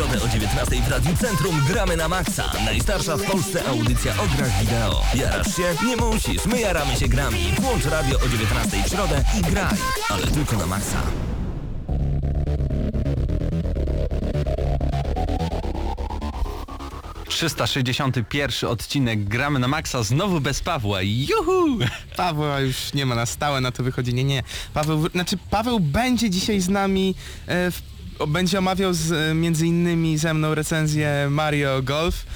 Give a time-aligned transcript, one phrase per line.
[0.00, 2.52] W środę o 19 w Radiu Centrum gramy na maksa.
[2.64, 5.02] Najstarsza w Polsce audycja o grach wideo.
[5.14, 5.74] Jarasz się?
[5.86, 7.38] Nie musisz, my jaramy się grami.
[7.60, 9.76] Włącz radio o 19 w środę i graj.
[10.08, 11.02] Ale tylko na maksa.
[17.28, 21.02] ...361 odcinek Gramy na Maxa, znowu bez Pawła.
[21.02, 21.78] Juhu!
[22.16, 24.14] Pawła już nie ma na stałe, na to wychodzi.
[24.14, 24.42] Nie, nie.
[24.74, 27.14] Paweł, znaczy Paweł będzie dzisiaj z nami,
[27.46, 27.82] e, w,
[28.28, 32.26] będzie omawiał z, między innymi ze mną recenzję Mario Golf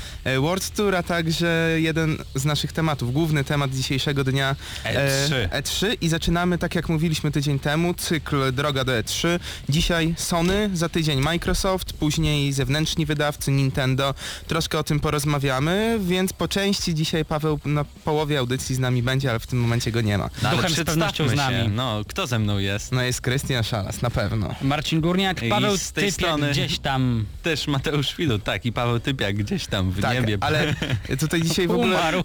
[0.40, 5.34] World Tour, a także jeden z naszych tematów, główny temat dzisiejszego dnia E3.
[5.34, 9.28] E, E3 i zaczynamy tak jak mówiliśmy tydzień temu, cykl Droga do E3.
[9.68, 14.14] Dzisiaj Sony, za tydzień Microsoft, później zewnętrzni wydawcy Nintendo.
[14.46, 19.30] Troszkę o tym porozmawiamy, więc po części dzisiaj Paweł na połowie audycji z nami będzie,
[19.30, 20.30] ale w tym momencie go nie ma.
[20.42, 21.56] No, ale Duchem z pewnością z nami.
[21.56, 21.68] Się.
[21.68, 22.92] No, kto ze mną jest?
[22.92, 24.54] No jest Krystian Szalas, na pewno.
[24.62, 28.72] Marcin Górniak, I Paweł z tej Typiak strony- gdzieś tam Też Mateusz Widut, tak, i
[28.72, 30.38] Paweł Typiak gdzieś tam w Tak, niebie.
[30.40, 30.74] ale
[31.20, 32.24] tutaj dzisiaj w ogóle umarł.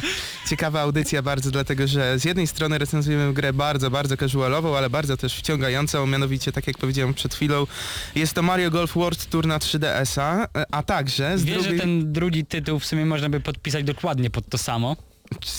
[0.50, 5.16] ciekawa audycja bardzo, dlatego że z jednej strony recenzujemy grę bardzo, bardzo casualową, ale bardzo
[5.16, 7.66] też wciągającą, mianowicie, tak jak powiedziałem przed chwilą,
[8.14, 11.72] jest to Mario Golf World Tour na 3DS-a, a także z Wiesz, drugiej...
[11.72, 14.96] że ten drugi tytuł w sumie można by podpisać dokładnie pod to samo?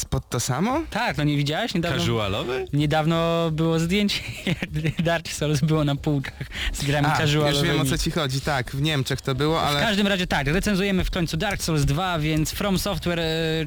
[0.09, 0.81] Pod to samo?
[0.89, 1.73] Tak, no nie widziałeś?
[1.73, 2.65] Niedawno, Casualowy?
[2.73, 4.19] niedawno było zdjęcie,
[5.03, 6.33] Dark Souls było na półkach
[6.73, 7.67] z grami A, już casualowymi.
[7.67, 9.79] wiem o co ci chodzi, tak, w Niemczech to było, W ale...
[9.81, 13.25] każdym razie tak, recenzujemy w końcu Dark Souls 2, więc From Software e,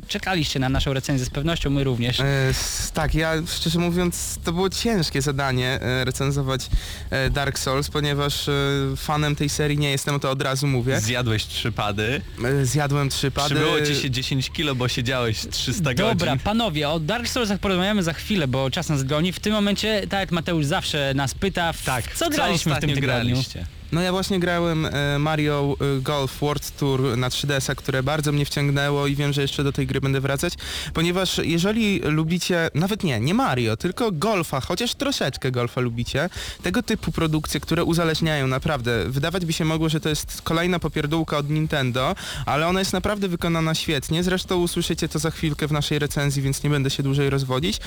[0.08, 2.20] czekaliście na naszą recenzję z pewnością, my również.
[2.20, 6.68] E, s- tak, ja szczerze mówiąc to było ciężkie zadanie e, recenzować
[7.10, 8.52] e, Dark Souls, ponieważ e,
[8.96, 11.00] fanem tej serii nie jestem, to od razu mówię.
[11.00, 12.20] Zjadłeś trzy pady.
[12.44, 13.54] E, Zjadłem trzy pady.
[13.54, 16.44] Przybyło ci się 10 kilo, bo siedziałeś 300 Dobra, godzin.
[16.44, 19.32] panowie, o Dark Soulsach porozmawiamy za chwilę, bo czas nas goni.
[19.32, 22.90] W tym momencie, tak jak Mateusz zawsze nas pyta, w Tak, co graliśmy w tym
[22.90, 23.06] tygodniu?
[23.06, 23.66] graliście?
[23.94, 28.44] No ja właśnie grałem e, Mario e, Golf World Tour na 3DS-a, które bardzo mnie
[28.44, 30.54] wciągnęło i wiem, że jeszcze do tej gry będę wracać,
[30.94, 36.28] ponieważ jeżeli lubicie, nawet nie, nie Mario, tylko golfa, chociaż troszeczkę golfa lubicie,
[36.62, 41.38] tego typu produkcje, które uzależniają naprawdę, wydawać by się mogło, że to jest kolejna popierdółka
[41.38, 42.14] od Nintendo,
[42.46, 46.62] ale ona jest naprawdę wykonana świetnie, zresztą usłyszycie to za chwilkę w naszej recenzji, więc
[46.62, 47.80] nie będę się dłużej rozwodzić.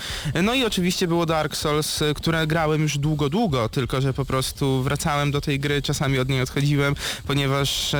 [0.44, 4.84] No i oczywiście było Dark Souls, które grałem już długo, długo, tylko że po prostu
[4.84, 6.96] wracałem do tej gry, czasami od niej odchodziłem,
[7.28, 8.00] ponieważ e,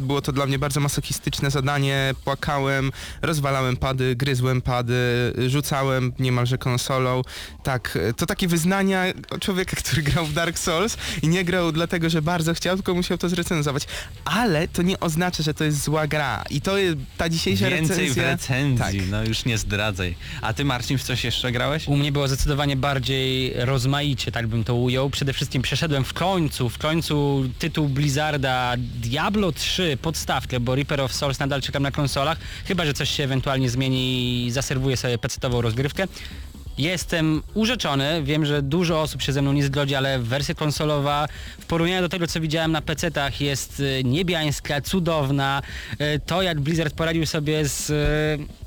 [0.00, 2.92] było to dla mnie bardzo masochistyczne zadanie, płakałem,
[3.22, 4.94] rozwalałem pady, gryzłem pady,
[5.48, 7.22] rzucałem niemalże konsolą.
[7.62, 9.04] Tak, e, to takie wyznania
[9.40, 13.18] człowieka, który grał w Dark Souls i nie grał dlatego, że bardzo chciał, tylko musiał
[13.18, 13.86] to zrecenzować.
[14.24, 16.44] Ale to nie oznacza, że to jest zła gra.
[16.50, 18.22] I to jest ta dzisiejsza Więcej w recenzja...
[18.22, 19.10] recenzji, Tak.
[19.10, 20.14] no już nie zdradzaj.
[20.42, 21.88] A ty Marcin w coś jeszcze grałeś?
[21.88, 25.10] U mnie było zdecydowanie bardziej rozmaicie, tak bym to ujął.
[25.10, 31.12] Przede wszystkim przeszedłem w końcu, w końcu tytuł Blizzarda Diablo 3 podstawkę, bo Reaper of
[31.12, 35.60] Souls nadal czekam na konsolach, chyba że coś się ewentualnie zmieni i zaserwuję sobie PC-tową
[35.60, 36.06] rozgrywkę.
[36.78, 41.28] Jestem urzeczony, wiem, że dużo osób się ze mną nie zgodzi, ale wersja konsolowa
[41.60, 45.62] w porównaniu do tego, co widziałem na PC-tach jest y, niebiańska, cudowna.
[46.00, 48.61] Y, To jak Blizzard poradził sobie z y,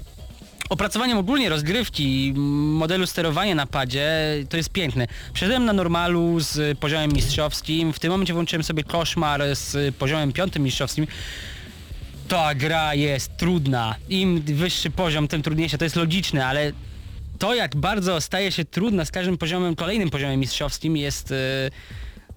[0.70, 4.10] opracowaniem ogólnie rozgrywki, modelu sterowania na padzie,
[4.50, 5.08] to jest piękne.
[5.34, 10.64] Przeszedłem na normalu z poziomem mistrzowskim, w tym momencie włączyłem sobie koszmar z poziomem piątym
[10.64, 11.08] mistrzowskim.
[12.28, 13.96] Ta gra jest trudna.
[14.10, 15.78] Im wyższy poziom, tym trudniejsza.
[15.78, 16.72] To jest logiczne, ale
[17.40, 21.32] to jak bardzo staje się trudna z każdym poziomem, kolejnym poziomem mistrzowskim jest...
[21.32, 21.36] e,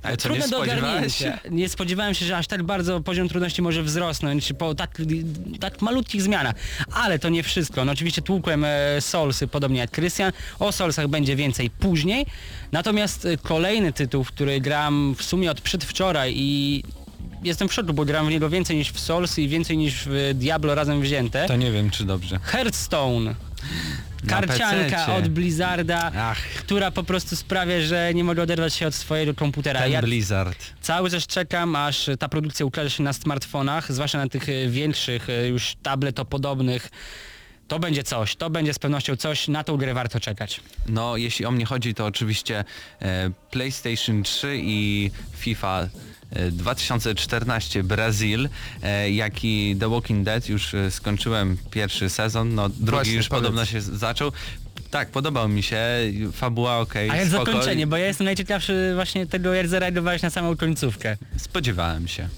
[0.03, 1.39] Ale co, Trudne nie do ogarnięcia.
[1.51, 5.03] Nie spodziewałem się, że aż tak bardzo poziom trudności może wzrosnąć po tak,
[5.61, 6.55] tak malutkich zmianach.
[6.93, 7.85] Ale to nie wszystko.
[7.85, 10.33] No oczywiście tłukłem e, Soulsy, podobnie jak Krystian.
[10.59, 12.27] O Soulsach będzie więcej później.
[12.73, 16.83] Natomiast e, kolejny tytuł, w który gram w sumie od przedwczoraj i
[17.45, 20.31] jestem w szoku, bo gram w niego więcej niż w Souls i więcej niż w
[20.35, 21.47] Diablo razem wzięte.
[21.49, 22.39] To nie wiem czy dobrze.
[22.43, 23.35] Hearthstone.
[24.27, 29.35] Karcianka od Blizzarda, Ach, która po prostu sprawia, że nie mogę oderwać się od swojego
[29.35, 29.81] komputera.
[29.81, 30.59] ten Ja Blizzard.
[30.81, 35.31] Cały czas czekam, aż ta produkcja ukaże się na smartfonach, zwłaszcza na tych e, większych,
[35.31, 36.91] e, już tabletopodobnych.
[37.69, 40.61] To będzie coś, to będzie z pewnością coś, na tą grę warto czekać.
[40.87, 42.65] No, jeśli o mnie chodzi, to oczywiście
[43.03, 45.89] e, PlayStation 3 i FIFA
[46.53, 48.49] 2014 Brazil,
[48.83, 50.49] e, jak i The Walking Dead.
[50.49, 53.43] Już e, skończyłem pierwszy sezon, no drugi Właśnie, już powiedz.
[53.43, 54.33] podobno się zaczął.
[54.91, 55.79] Tak, podobał mi się,
[56.33, 57.45] fabuła okej, A jak spoko.
[57.45, 61.17] zakończenie, bo ja jestem najciekawszy właśnie tego jak zareagowałeś na samą końcówkę.
[61.37, 62.29] Spodziewałem się.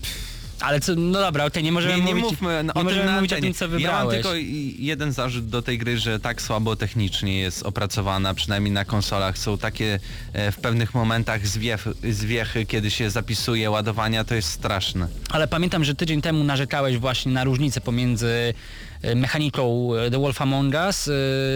[0.60, 2.84] Ale co, no dobra, okej, nie możemy Nie, nie mówić, mówmy no, nie o tym
[2.84, 4.14] możemy na mówić o tym, co Ja mam wybrałeś.
[4.14, 8.84] tylko i- jeden zarzut do tej gry, że tak słabo technicznie jest opracowana, przynajmniej na
[8.84, 9.38] konsolach.
[9.38, 10.00] Są takie
[10.32, 15.08] e, w pewnych momentach zwiech, zwiechy, kiedy się zapisuje ładowania, to jest straszne.
[15.30, 18.54] Ale pamiętam, że tydzień temu narzekałeś właśnie na różnicę pomiędzy
[19.02, 21.12] e, mechaniką e, The Wolf Among Us e,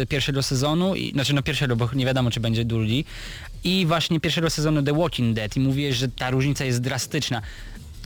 [0.06, 3.04] pierwszego sezonu, i, znaczy no pierwszego, bo nie wiadomo czy będzie drugi,
[3.64, 7.42] i właśnie pierwszego sezonu The Walking Dead i mówiłeś, że ta różnica jest drastyczna.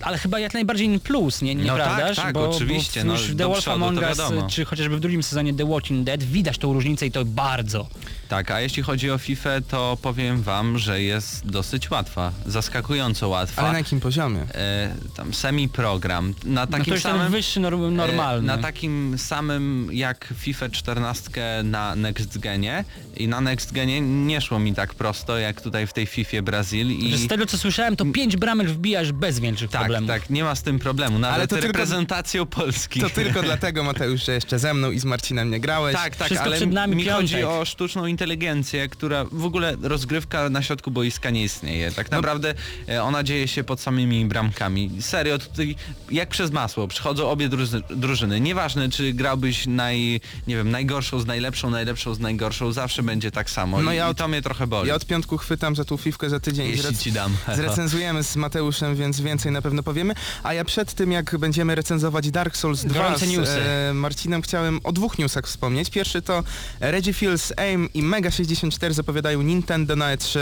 [0.02, 2.16] Ale chyba jak najbardziej plus, nie, No nieprawdaż?
[2.16, 4.18] tak, tak, bo, oczywiście, Bo no, już w The Wolf przodu, Among Us,
[4.54, 7.88] czy chociażby w drugim sezonie The Walking Dead widać tą różnicę i to bardzo.
[8.28, 13.62] Tak, a jeśli chodzi o FIFA, to powiem wam, że jest dosyć łatwa, zaskakująco łatwa.
[13.62, 14.40] Ale na jakim poziomie?
[14.54, 16.34] e, tam semi-program.
[16.44, 17.32] Na No to takim ten samym...
[17.32, 18.52] wyższy norm, normalny.
[18.52, 21.30] E, Na takim samym jak FIFA 14
[21.64, 22.84] na Next Genie
[23.16, 26.90] i na Next Genie nie szło mi tak prosto jak tutaj w tej FIFA Brazil
[26.90, 30.08] i Z tego co słyszałem, to pięć bramek wbijasz bez większych tak, problemów.
[30.22, 33.00] tak, nie ma z tym problemu, nawet Ale to tylko- reprezentacją Polski.
[33.00, 35.94] To tylko dlatego, Mateusz, że jeszcze ze mną i z Marcinem nie grałeś.
[35.96, 37.20] Tak, tak, Wszystko ale przed nami mi piątek.
[37.20, 41.88] chodzi o sztuczną inteligencję, która w ogóle rozgrywka na środku boiska nie istnieje.
[41.88, 41.94] No.
[41.94, 42.54] Tak naprawdę
[42.88, 44.90] e, ona dzieje się pod samymi bramkami.
[45.00, 45.76] Serio, tutaj
[46.10, 47.48] jak przez masło przychodzą obie
[47.90, 48.40] drużyny.
[48.40, 53.50] Nieważne, czy grałbyś naj, nie wiem, najgorszą z najlepszą, najlepszą z najgorszą, zawsze będzie tak
[53.50, 53.82] samo.
[53.82, 54.88] No I, ja i od- to mnie trochę boli.
[54.88, 56.66] Ja od piątku chwytam za tą fifkę za tydzień.
[56.68, 57.36] Jeśli Zrec- ci dam.
[57.54, 60.14] Zrecenzujemy z Mateuszem, więc więcej na pewno powiemy.
[60.42, 63.60] A ja przed tym, jak będziemy recenzować Dark Souls 2 Gorące z newsy.
[63.60, 65.90] e, Marcinem, chciałem o dwóch newsach wspomnieć.
[65.90, 66.44] Pierwszy to
[66.80, 70.38] Reggie Fils AIM i Mega64 zapowiadają Nintendo na E3.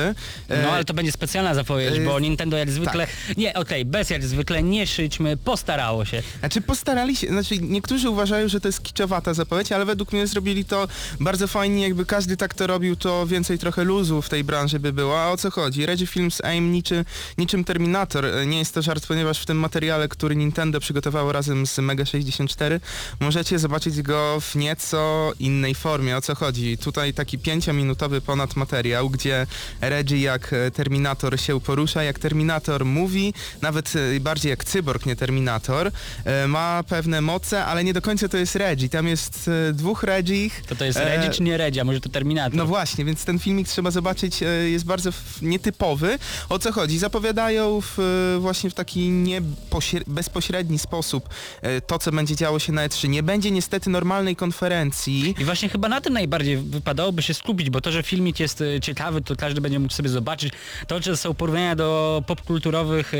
[0.48, 3.06] E, No ale to będzie specjalna zapowiedź, e, bo Nintendo jak zwykle...
[3.06, 3.36] tak.
[3.36, 6.22] Nie, okej, bez jak zwykle, nie szyćmy, postarało się.
[6.38, 10.64] Znaczy postarali się, znaczy niektórzy uważają, że to jest kiczowata zapowiedź, ale według mnie zrobili
[10.64, 10.88] to
[11.20, 14.92] bardzo fajnie, jakby każdy tak to robił, to więcej trochę luzu w tej branży by
[14.92, 15.20] było.
[15.22, 15.86] A o co chodzi?
[15.86, 17.04] Reggie Films AIM niczy,
[17.38, 18.26] niczym Terminator.
[18.26, 22.04] E, Nie jest to żart, ponieważ w tym materiale, który Nintendo przygotowało razem z Mega
[22.04, 22.80] 64,
[23.20, 26.16] możecie zobaczyć go w nieco innej formie.
[26.16, 26.78] O co chodzi?
[26.78, 29.46] Tutaj taki pięciominutowy ponad materiał, gdzie
[29.80, 35.16] Reggie jak e, Terminator się porusza, jak Terminator mówi, nawet e, bardziej jak cyborg, nie
[35.16, 35.90] Terminator,
[36.24, 38.88] e, ma pewne moce, ale nie do końca to jest Reggie.
[38.88, 40.62] Tam jest dwóch Reggich.
[40.68, 42.54] To to jest Reggie czy nie Reggie, a może to Terminator?
[42.54, 45.10] No właśnie, więc ten filmik trzeba zobaczyć, jest bardzo
[45.42, 46.18] nietypowy.
[46.48, 46.98] O co chodzi?
[46.98, 47.98] Zapowiadają w,
[48.40, 51.28] właśnie w taki nie pośre- bezpośredni sposób
[51.62, 53.08] e, to, co będzie działo się na E3.
[53.08, 55.34] Nie będzie niestety normalnej konferencji.
[55.38, 58.80] I właśnie chyba na tym najbardziej wypadałoby się skupić, bo to, że filmik jest e,
[58.80, 60.52] ciekawy, to każdy będzie mógł sobie zobaczyć.
[60.86, 63.18] To, że są porównania do popkulturowych e,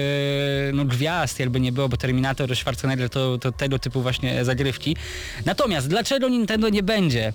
[0.73, 4.97] no, gwiazd, jakby nie było, bo Terminator, Schwarzenegger to, to tego typu właśnie zagrywki.
[5.45, 7.33] Natomiast dlaczego Nintendo nie będzie?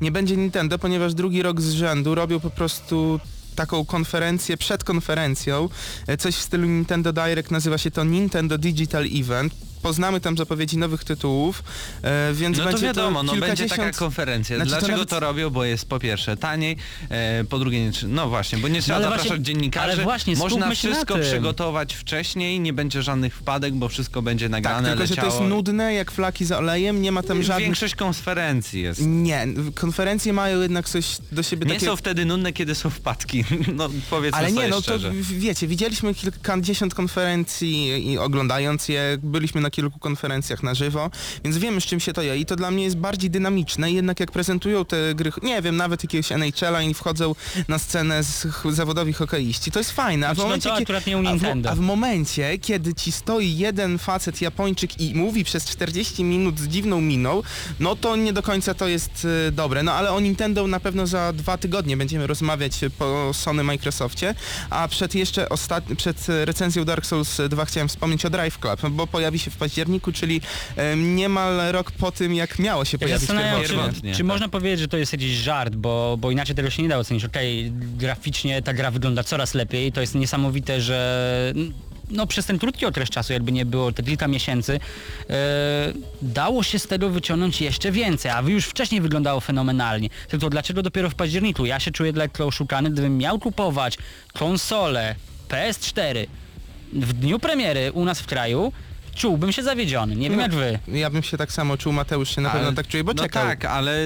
[0.00, 3.20] nie będzie Nintendo, ponieważ drugi rok z rzędu robią po prostu
[3.58, 5.68] taką konferencję przed konferencją.
[6.06, 9.67] E, Coś w stylu Nintendo Direct, nazywa się to Nintendo Digital Event.
[9.82, 11.62] Poznamy tam zapowiedzi nowych tytułów,
[12.02, 14.56] e, więc No to będzie wiadomo, no będzie taka konferencja.
[14.56, 15.50] Znaczy, to Dlaczego to, nawet- robią?
[15.50, 16.76] Bo jest po pierwsze taniej,
[17.10, 19.92] e, po drugie nie, no właśnie, bo nie trzeba ale zapraszać właśnie- dziennikarzy.
[19.92, 24.88] ale właśnie, Można wszystko przygotować wcześniej, nie będzie żadnych wpadek, bo wszystko będzie Tak, nagrane,
[24.88, 25.40] tylko że to leciało.
[25.40, 27.64] jest nudne, jak flaki z olejem, nie ma tam żadnych...
[27.66, 29.00] Większość konferencji jest.
[29.06, 31.86] Nie, konferencje mają jednak coś do siebie Nie takie...
[31.86, 33.44] są wtedy nudne, kiedy są wpadki.
[33.78, 35.10] No powiedzmy Ale sobie nie, no to szczerze.
[35.10, 41.10] w- wiecie, widzieliśmy kilkadziesiąt konferencji i oglądając je, byliśmy na kilku konferencjach na żywo,
[41.44, 42.36] więc wiemy z czym się to je.
[42.36, 46.02] I to dla mnie jest bardziej dynamiczne, jednak jak prezentują te gry, nie wiem, nawet
[46.04, 47.34] jakiegoś NHL-a i wchodzą
[47.68, 50.82] na scenę z zawodowi hokeiści, to jest fajne, a w Znaczy, no momencie, to kie-
[50.82, 55.14] akurat nie u a w, a w momencie, kiedy ci stoi jeden facet Japończyk i
[55.14, 57.42] mówi przez 40 minut z dziwną miną,
[57.80, 59.82] no to nie do końca to jest y, dobre.
[59.82, 64.34] No ale o Nintendo na pewno za dwa tygodnie będziemy rozmawiać y, po Sony Microsoftie,
[64.70, 65.84] a przed jeszcze ostat...
[65.96, 70.12] przed recenzją Dark Souls 2 chciałem wspomnieć o Drive Club, bo pojawi się w październiku,
[70.12, 70.40] czyli
[70.76, 74.10] em, niemal rok po tym, jak miało się Ja pojawić zastanawiam, pierwotnie.
[74.10, 74.26] czy, czy tak.
[74.26, 77.24] można powiedzieć, że to jest jakiś żart, bo, bo inaczej tego się nie da ocenić.
[77.24, 81.52] Okej, graficznie ta gra wygląda coraz lepiej, to jest niesamowite, że
[82.10, 84.80] no, przez ten krótki okres czasu, jakby nie było, te kilka miesięcy,
[85.30, 90.08] e, dało się z tego wyciągnąć jeszcze więcej, a już wcześniej wyglądało fenomenalnie.
[90.28, 91.66] Tylko dlaczego dopiero w październiku?
[91.66, 93.98] Ja się czuję lekko oszukany, gdybym miał kupować
[94.32, 95.14] konsolę
[95.48, 96.26] PS4
[96.92, 98.72] w dniu premiery u nas w kraju,
[99.18, 100.16] czułbym się zawiedziony.
[100.16, 100.42] Nie wiem No.
[100.42, 100.78] jak wy.
[100.88, 103.22] Ja bym się tak samo czuł, Mateusz się na pewno Ale- tak czuje, bo no
[103.22, 103.46] czekał.
[103.46, 103.96] tak, ale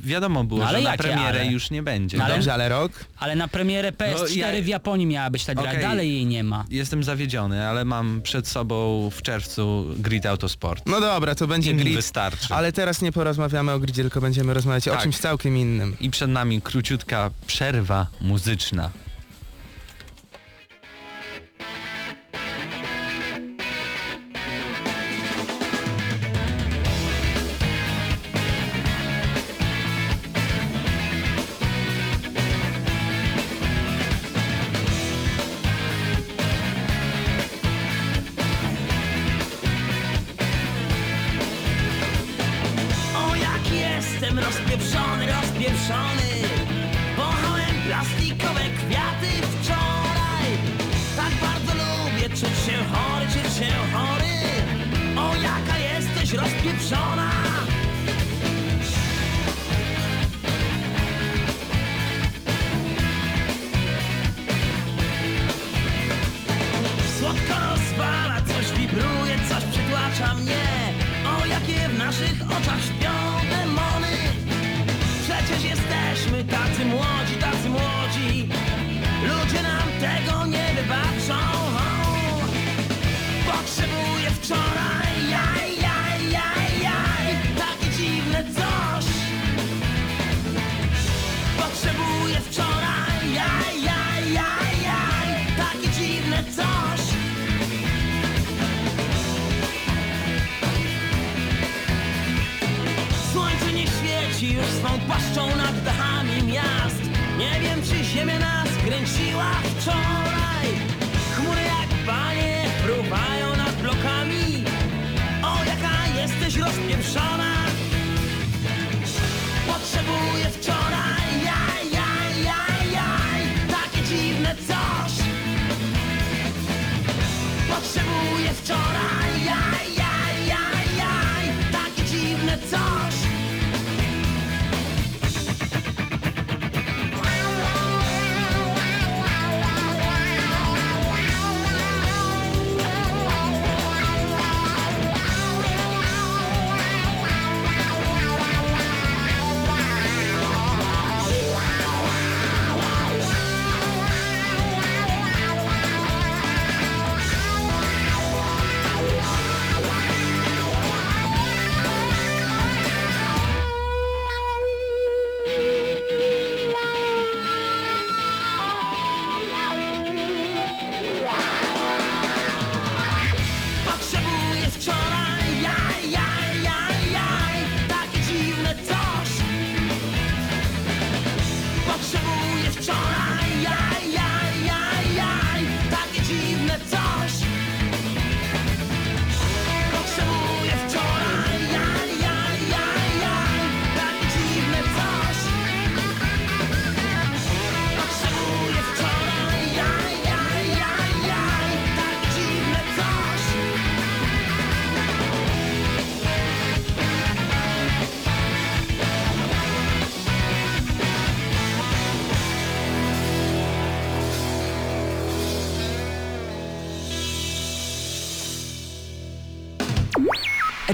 [0.00, 1.46] wiadomo było, No ale że na jakie premierę ale?
[1.46, 2.18] już nie będzie.
[2.18, 2.92] No ale- Dobrze, ale rok?
[3.18, 5.82] Ale na premierę PS4 No, ja- w Japonii miała być ta gra, Okej.
[5.82, 6.64] dalej jej nie ma.
[6.70, 10.82] Jestem zawiedziony, ale mam przed sobą w czerwcu Grid Autosport.
[10.86, 11.94] No dobra, to będzie grid.
[11.96, 12.54] wystarczy.
[12.54, 15.02] Ale teraz nie porozmawiamy o gridzie, tylko będziemy rozmawiać o Tak.
[15.02, 15.96] czymś całkiem innym.
[16.00, 18.90] I przed nami króciutka przerwa muzyczna.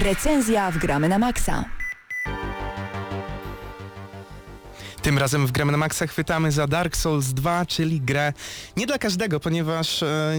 [0.09, 1.65] Recenzja w Gramy na Maxa.
[5.01, 8.33] Tym razem w Gramy na Maxa chwytamy za Dark Souls 2, czyli grę
[8.77, 10.33] nie dla każdego, ponieważ e,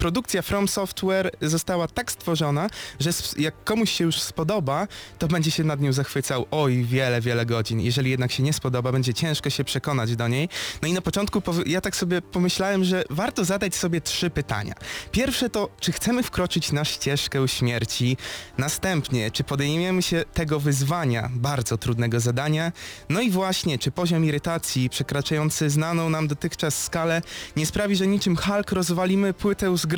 [0.00, 4.88] produkcja From Software została tak stworzona, że jak komuś się już spodoba,
[5.18, 7.80] to będzie się nad nią zachwycał oj wiele, wiele godzin.
[7.80, 10.48] Jeżeli jednak się nie spodoba, będzie ciężko się przekonać do niej.
[10.82, 14.74] No i na początku ja tak sobie pomyślałem, że warto zadać sobie trzy pytania.
[15.12, 18.16] Pierwsze to, czy chcemy wkroczyć na ścieżkę śmierci?
[18.58, 22.72] Następnie, czy podejmiemy się tego wyzwania, bardzo trudnego zadania?
[23.08, 27.22] No i właśnie, czy poziom irytacji przekraczający znaną nam dotychczas skalę
[27.56, 29.89] nie sprawi, że niczym Hulk rozwalimy płytę z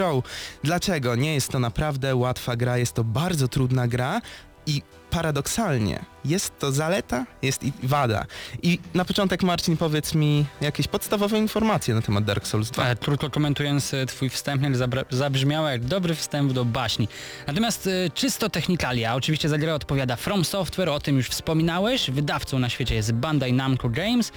[0.64, 1.16] Dlaczego?
[1.16, 4.20] Nie jest to naprawdę łatwa gra, jest to bardzo trudna gra
[4.66, 4.82] i
[5.12, 8.24] paradoksalnie jest to zaleta, jest i wada.
[8.62, 12.88] I na początek Marcin powiedz mi jakieś podstawowe informacje na temat Dark Souls 2.
[12.88, 14.62] E, Krótko komentując e, twój wstęp,
[15.10, 17.08] zabrzmiało jak dobry wstęp do baśni.
[17.46, 22.58] Natomiast e, czysto technikalia, oczywiście za grę odpowiada From Software, o tym już wspominałeś, wydawcą
[22.58, 24.32] na świecie jest Bandai Namco Games.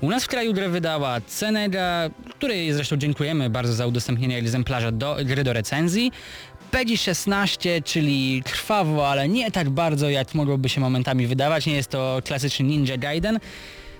[0.00, 5.16] U nas w kraju grę wydała Cenega, której zresztą dziękujemy bardzo za udostępnienie egzemplarza do
[5.24, 6.12] gry do recenzji.
[6.72, 11.66] PEGI 16, czyli krwawo, ale nie tak bardzo jak mogłoby się momentami wydawać.
[11.66, 13.38] Nie jest to klasyczny Ninja Gaiden.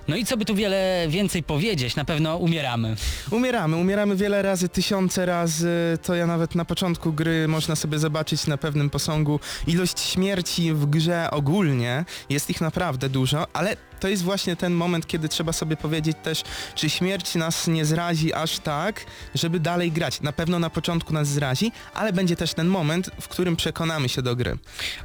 [0.07, 2.95] No i co by tu wiele więcej powiedzieć, na pewno umieramy.
[3.31, 5.97] Umieramy, umieramy wiele razy, tysiące razy.
[6.03, 10.85] To ja nawet na początku gry można sobie zobaczyć na pewnym posągu ilość śmierci w
[10.85, 12.05] grze ogólnie.
[12.29, 16.43] Jest ich naprawdę dużo, ale to jest właśnie ten moment, kiedy trzeba sobie powiedzieć też,
[16.75, 20.21] czy śmierć nas nie zrazi aż tak, żeby dalej grać.
[20.21, 24.21] Na pewno na początku nas zrazi, ale będzie też ten moment, w którym przekonamy się
[24.21, 24.57] do gry.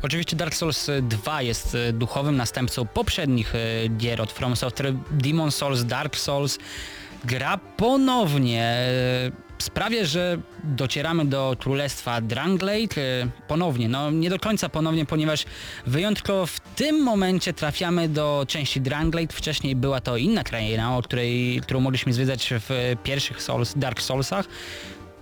[0.02, 5.50] Oczywiście Dark Souls 2 jest e, duchowym następcą poprzednich e, gier od From Software, Demon
[5.50, 6.58] Souls, Dark Souls.
[7.24, 14.68] Gra ponownie e, sprawia, że docieramy do królestwa Dranglade e, ponownie, no nie do końca
[14.68, 15.44] ponownie, ponieważ
[15.86, 19.32] wyjątkowo w tym momencie trafiamy do części Dranglade.
[19.32, 24.46] Wcześniej była to inna kraina, o której, którą mogliśmy zwiedzać w pierwszych Souls, Dark Soulsach.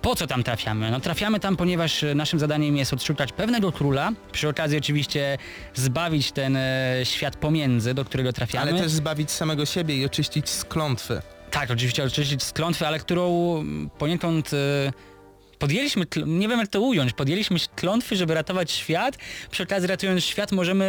[0.01, 0.91] Po co tam trafiamy?
[0.91, 5.37] No trafiamy tam, ponieważ naszym zadaniem jest odszukać pewnego króla, przy okazji oczywiście
[5.73, 8.71] zbawić ten e, świat pomiędzy, do którego trafiamy.
[8.71, 11.21] Ale też zbawić samego siebie i oczyścić z klątwy.
[11.57, 13.63] Tak, oczywiście oczyścić z klątwy, ale którą
[13.97, 14.57] poniekąd e,
[15.59, 19.17] podjęliśmy, nie wiem jak to ująć, podjęliśmy klątwy, żeby ratować świat.
[19.51, 20.87] Przy okazji ratując świat możemy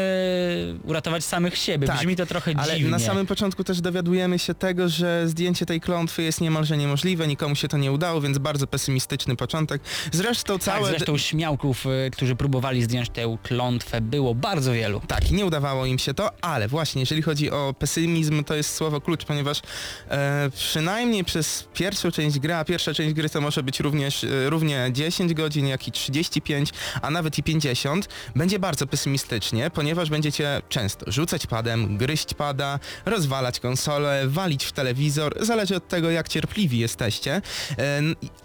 [0.85, 1.87] uratować samych siebie.
[1.87, 2.91] Tak, Brzmi to trochę Ale dziwnie.
[2.91, 7.55] na samym początku też dowiadujemy się tego, że zdjęcie tej klątwy jest niemalże niemożliwe, nikomu
[7.55, 9.83] się to nie udało, więc bardzo pesymistyczny początek.
[10.13, 10.89] Zresztą tak, całe...
[10.89, 15.01] zresztą śmiałków, e, którzy próbowali zdjąć tę klątwę było bardzo wielu.
[15.09, 19.01] Tak, nie udawało im się to, ale właśnie jeżeli chodzi o pesymizm, to jest słowo
[19.01, 19.63] klucz, ponieważ
[20.09, 24.51] e, przynajmniej przez pierwszą część gry, a pierwsza część gry to może być również e,
[24.59, 26.71] równie 10 godzin, jak i 35,
[27.03, 33.61] a nawet i 50, będzie bardzo pesymistycznie, ponieważ będziecie często rzucać padem, gryźć pada, rozwalać
[33.61, 37.43] konsolę, walić w telewizor, zależy od tego, jak cierpliwi jesteście.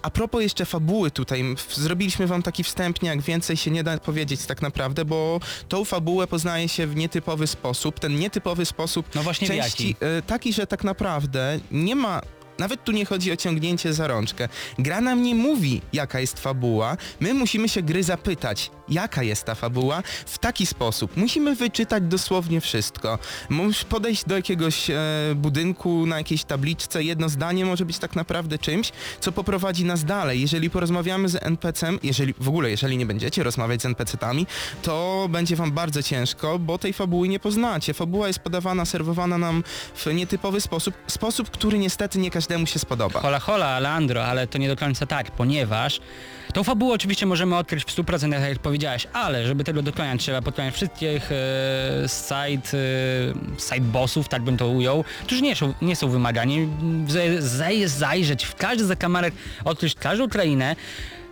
[0.01, 4.45] A propos jeszcze fabuły tutaj, zrobiliśmy wam taki wstępnie, jak więcej się nie da powiedzieć
[4.45, 7.99] tak naprawdę, bo tą fabułę poznaje się w nietypowy sposób.
[7.99, 12.21] Ten nietypowy sposób No właśnie części e, taki, że tak naprawdę nie ma
[12.59, 14.49] nawet tu nie chodzi o ciągnięcie za rączkę.
[14.79, 16.97] Gra nam nie mówi, jaka jest fabuła.
[17.19, 21.17] My musimy się gry zapytać, jaka jest ta fabuła w taki sposób.
[21.17, 23.19] Musimy wyczytać dosłownie wszystko.
[23.49, 24.95] Musisz podejść do jakiegoś e,
[25.35, 27.03] budynku na jakiejś tabliczce.
[27.03, 30.41] Jedno zdanie może być tak naprawdę czymś, co poprowadzi nas dalej.
[30.41, 34.45] Jeżeli porozmawiamy z NPC-em, jeżeli w ogóle, jeżeli nie będziecie rozmawiać z NPC-tami,
[34.81, 37.93] to będzie wam bardzo ciężko, bo tej fabuły nie poznacie.
[37.93, 39.63] Fabuła jest podawana, serwowana nam
[39.95, 43.21] w nietypowy sposób, sposób, który niestety nie każdemu się spodoba.
[43.21, 45.99] Hola hola, Alejandro, ale to nie do końca tak, ponieważ
[46.53, 50.41] tą fabułę oczywiście możemy odkryć w 100%, tak jak powiedziałeś, ale żeby tego dokonać, trzeba
[50.41, 55.95] pokonać wszystkich e, side, e, side bossów, tak bym to ujął, którzy nie są, nie
[55.95, 56.69] są wymagani.
[57.85, 59.33] Zajrzeć w każdy zakamarek,
[59.65, 60.75] odkryć każdą krainę.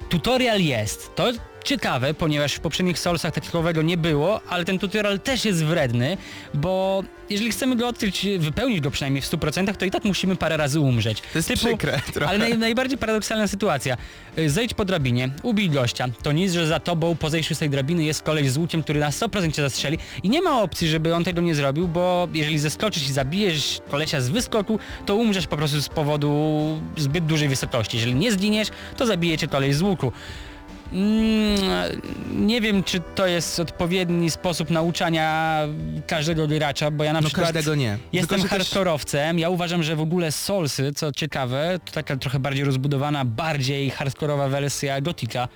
[0.10, 1.16] Tutorial jest.
[1.16, 1.32] To
[1.64, 6.18] ciekawe, ponieważ w poprzednich Soulsach takowego nie było, ale ten tutorial też jest wredny,
[6.54, 10.58] bo jeżeli chcemy go odkryć, wypełnić go przynajmniej w 100%, to i tak musimy parę
[10.58, 11.22] razy umrzeć.
[11.22, 12.30] To jest przykre trochę.
[12.30, 13.98] Ale naj, najbardziej paradoksalna sytuacja.
[14.38, 16.08] Y, Zejdź po drabinie, ubij gościa.
[16.24, 19.00] To nic, że za tobą po zejściu z tej drabiny jest koleś z łukiem, który
[19.00, 22.60] na 100% cię zastrzeli i nie ma opcji, żeby on tego nie zrobił, bo jeżeli
[22.60, 26.32] zeskoczysz i zabijesz kolesia z wyskoku, to umrzesz po prostu z powodu
[26.98, 27.98] zbyt dużej wysokości.
[27.98, 30.12] Jeżeli nie zginiesz, to zabije cię koleś z łuku.
[30.92, 32.02] Mm,
[32.32, 35.58] nie wiem, czy to jest odpowiedni sposób nauczania
[36.08, 37.98] każdego gracza, bo ja na No przykład każdego nie.
[38.14, 39.40] jestem Tylko, hardkorowcem.
[39.40, 44.48] Ja uważam, że w ogóle Soulsy, co ciekawe, to taka trochę bardziej rozbudowana, bardziej hardkorowa
[44.50, 45.48] wersja Gotika.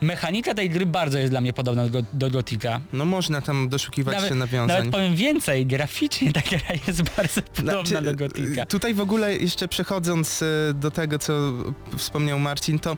[0.00, 2.80] Mechanika tej gry bardzo jest dla mnie podobna do, do Gotika.
[2.92, 4.76] No można tam doszukiwać Nawet, się nawiązań.
[4.78, 8.62] nawet powiem więcej, graficznie ta gra jest bardzo podobna Znaczy, do Gotika.
[8.62, 11.52] y, Tutaj w ogóle jeszcze przechodząc y, do tego, co
[11.96, 12.96] wspomniał Marcin, to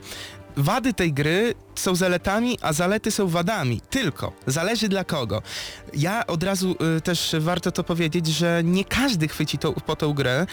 [0.59, 3.81] wady tej gry są zaletami, a zalety są wadami.
[3.89, 4.31] Tylko.
[4.47, 5.41] Zależy dla kogo.
[5.93, 10.13] Ja od razu y, też warto to powiedzieć, że nie każdy chwyci to, po tą
[10.13, 10.45] grę.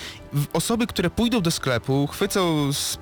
[0.52, 2.98] Osoby, które pójdą do sklepu, chwycą, z,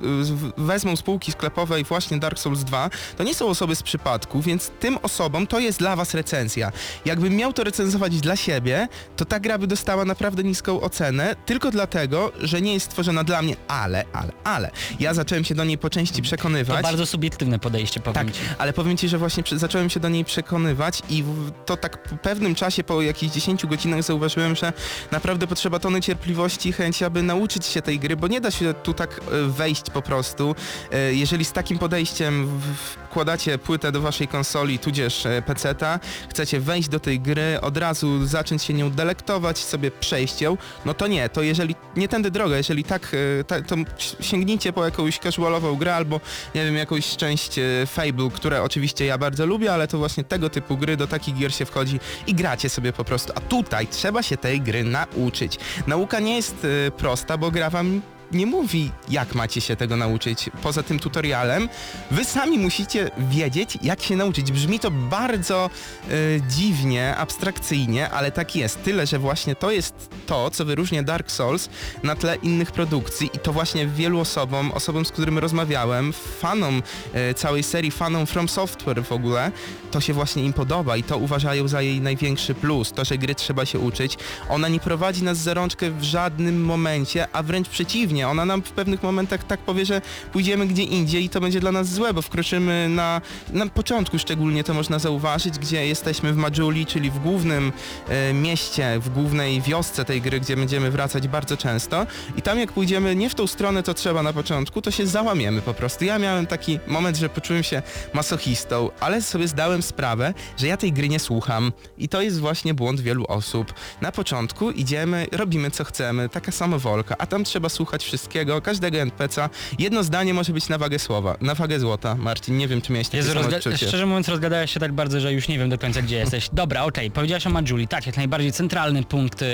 [0.57, 4.71] wezmą z półki sklepowej właśnie Dark Souls 2, to nie są osoby z przypadku, więc
[4.81, 6.73] tym osobom to jest dla was recenzja.
[7.05, 11.71] Jakbym miał to recenzować dla siebie, to ta gra by dostała naprawdę niską ocenę, tylko
[11.71, 14.71] dlatego, że nie jest stworzona dla mnie, ale, ale, ale.
[15.01, 16.83] Ja zacząłem się do niej po części To przekonywać.
[16.83, 18.27] bardzo subiektywne podejście, powiem Tak,
[18.59, 22.03] ale powiem ci, że właśnie przy, zacząłem się do niej przekonywać i w, to tak
[22.03, 24.73] po pewnym czasie, po jakichś 10 godzinach zauważyłem, że
[25.11, 28.75] naprawdę potrzeba tony cierpliwości i chęci, aby nauczyć się tej gry, bo nie da się
[28.75, 30.55] tu tak e, wejść po prostu.
[30.93, 36.01] E, Jeżeli z takim podejściem w, wkładacie płytę do waszej konsoli, tudzież e, peceta,
[36.31, 40.95] chcecie wejść do tej gry, od razu zacząć się nią delektować, sobie przejść ją, no
[40.95, 43.17] to nie, to jeżeli, nie tędy droga, jeżeli tak,
[43.49, 43.77] e, to
[44.21, 46.21] sięgnijcie po jakąś casualową grę albo,
[46.55, 50.51] nie wiem, jakąś część e, Fable, które oczywiście ja bardzo lubię, ale to właśnie tego
[50.51, 53.33] typu gry, do takich gier się wchodzi i gracie sobie po prostu.
[53.37, 55.59] A tutaj trzeba się tej gry nauczyć.
[55.87, 58.01] Nauka nie jest prosta, bo gra wam
[58.33, 60.51] nie mówi, jak macie się tego nauczyć.
[60.63, 61.69] Poza tym tutorialem,
[62.11, 64.53] wy sami musicie wiedzieć, jak się nauczyć.
[64.53, 66.11] Brzmi to bardzo e,
[66.49, 68.83] dziwnie, abstrakcyjnie, ale tak jest.
[68.83, 69.95] Tyle, że właśnie to jest
[70.27, 71.69] to, co wyróżnia Dark Souls
[72.03, 76.83] na tle innych produkcji i to właśnie wielu osobom, osobom, z którymi rozmawiałem, fanom
[77.15, 79.53] e, całej serii, fanom From Software w ogóle,
[79.91, 82.93] to się właśnie im podoba i to uważają za jej największy plus.
[82.93, 84.19] To, że gry trzeba się uczyć.
[84.49, 88.24] Ona nie prowadzi nas za rączkę w żadnym momencie, a wręcz przeciwnie.
[88.29, 90.01] Ona nam w pewnych momentach tak powie, że
[90.33, 93.21] pójdziemy gdzie indziej i to będzie dla nas złe, bo wkroczymy na,
[93.53, 97.73] na początku szczególnie to można zauważyć, gdzie jesteśmy w Majuli, czyli w głównym
[98.09, 102.07] e, mieście, w głównej wiosce tej gry, gdzie będziemy wracać bardzo często
[102.37, 105.63] i tam jak pójdziemy nie w tą stronę, to trzeba na początku, to się załamiemy
[105.63, 106.05] po prostu.
[106.05, 107.83] Ja miałem taki moment, że poczułem się
[108.15, 112.75] masochistą, ale sobie zdałem sprawę, że ja tej gry nie słucham i to jest właśnie
[112.75, 113.75] błąd wielu osób.
[114.01, 119.49] Na początku idziemy, robimy co chcemy, taka samowolka, a tam trzeba słuchać wszystkiego, każdego NPC'a.
[119.79, 122.15] Jedno zdanie może być na wagę słowa, na wagę złota.
[122.15, 125.33] Marcin, nie wiem, czy miałeś takie Jezu, rozga- szczerze mówiąc rozgadałeś się tak bardzo, że
[125.33, 126.49] już nie wiem do końca gdzie jesteś.
[126.53, 129.47] Dobra, okej, powiedziałaś o Majuli, tak, jak najbardziej centralny punkt e,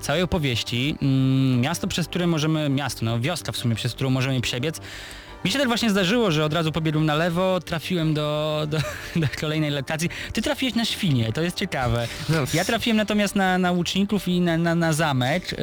[0.00, 0.96] całej opowieści.
[1.02, 4.80] Mm, miasto, przez które możemy, miasto, no wioska w sumie, przez którą możemy przebiec.
[5.44, 8.78] Mi się tak właśnie zdarzyło, że od razu pobiegłem na lewo, trafiłem do, do,
[9.20, 10.08] do kolejnej lokacji.
[10.32, 12.08] Ty trafiłeś na świnie, to jest ciekawe.
[12.28, 15.52] No, Ja trafiłem natomiast na, na łuczników i na, na, na zamek.
[15.52, 15.58] Yy,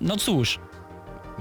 [0.00, 0.58] no cóż,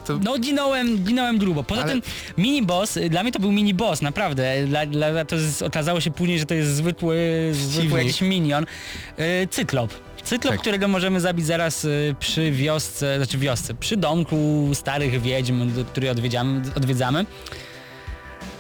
[0.05, 1.63] To- no ginąłem, ginąłem grubo.
[1.63, 2.01] Poza Ale- tym
[2.38, 4.65] mini boss, y, dla mnie to był mini boss, naprawdę.
[4.67, 8.65] Dla, dla, to jest, okazało się później, że to jest zwykły, zwykły jakiś minion.
[9.17, 9.93] Yy, cyklop.
[10.23, 10.62] Cyklop, Tak.
[10.62, 16.62] którego możemy zabić zaraz y, przy wiosce, znaczy wiosce, przy domku starych wiedźm, który odwiedzamy,
[16.75, 17.25] odwiedzamy.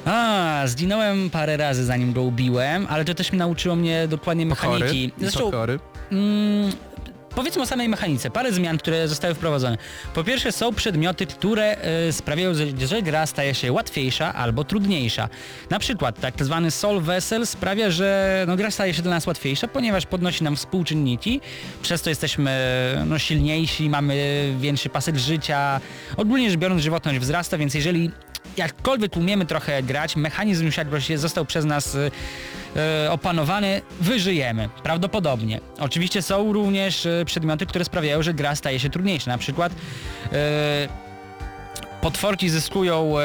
[0.05, 4.79] A, zginąłem parę razy zanim go ubiłem, ale to też mi nauczyło mnie dokładnie Pokory
[4.79, 5.03] mechaniki.
[5.05, 5.79] i Zresztą pokory.
[6.11, 6.71] Mm,
[7.39, 8.29] powiedzmy o samej mechanice.
[8.29, 9.77] Parę zmian, które zostały wprowadzone.
[10.13, 12.53] Po pierwsze są przedmioty, które y, sprawiają,
[12.87, 15.29] że, gra staje się łatwiejsza albo trudniejsza.
[15.69, 19.67] Na przykład tak zwany Soul Vessel sprawia, że no, gra staje się dla nas łatwiejsza,
[19.67, 21.41] ponieważ podnosi nam współczynniki,
[21.81, 22.51] przez to jesteśmy
[23.05, 25.81] no, silniejsi, mamy większy pasek życia.
[26.17, 28.11] Ogólnie rzecz biorąc żywotność wzrasta, więc jeżeli
[28.57, 32.11] jakkolwiek umiemy trochę grać, mechanizm się został przez nas y,
[33.05, 34.69] y, opanowany, wyżyjemy.
[34.83, 35.59] Prawdopodobnie.
[35.79, 39.31] Oczywiście są również y, przedmioty, które sprawiają, że gra staje się trudniejsza.
[39.31, 40.35] Na przykład y,
[42.01, 43.23] potworki zyskują e,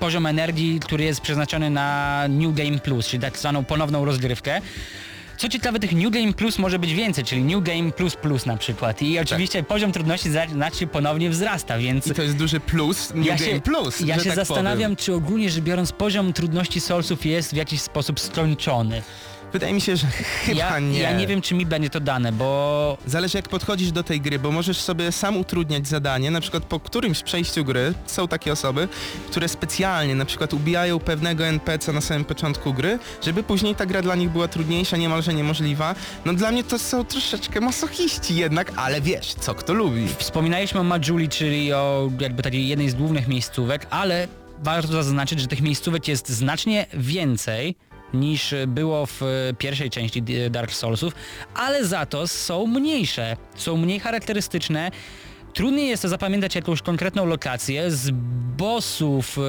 [0.00, 4.60] poziom energii, który jest przeznaczony na New Game Plus, czyli tak zwaną ponowną rozgrywkę.
[5.38, 8.56] Co ciekawe, tych New Game Plus może być więcej, czyli New Game Plus Plus na
[8.56, 9.02] przykład.
[9.02, 13.36] I oczywiście poziom trudności znacznie ponownie wzrasta, więc I to jest duży plus, New ja
[13.36, 14.96] Game się, Plus, ja się tak zastanawiam, powiem.
[14.96, 19.02] czy ogólnie rzecz biorąc poziom trudności Soulsów jest w jakiś sposób skończony.
[19.52, 20.98] Wydaje mi się, że chyba Ja nie.
[20.98, 24.38] ja nie wiem, czy mi będzie to dane, bo Zależy jak podchodzisz do tej gry,
[24.38, 28.88] bo możesz sobie sam utrudniać zadanie, na przykład po którymś przejściu gry są takie osoby,
[29.30, 34.02] które specjalnie na przykład ubijają pewnego NPC na samym początku gry, żeby później ta gra
[34.02, 35.94] dla nich była trudniejsza, niemalże niemożliwa.
[36.24, 40.08] No dla mnie to są troszeczkę masochiści jednak, ale wiesz, co kto lubi.
[40.18, 44.28] Wspominaliśmy o Majuli, czyli o jakby takiej jednej z głównych miejscówek, ale
[44.62, 47.76] warto zaznaczyć, że tych miejscówek jest znacznie więcej
[48.14, 49.20] niż było w
[49.58, 51.12] pierwszej części Dark Soulsów,
[51.54, 54.90] ale za to są mniejsze, są mniej charakterystyczne.
[55.54, 57.90] Trudniej jest zapamiętać jakąś konkretną lokację.
[57.90, 58.10] Z
[58.56, 59.42] bossów, e,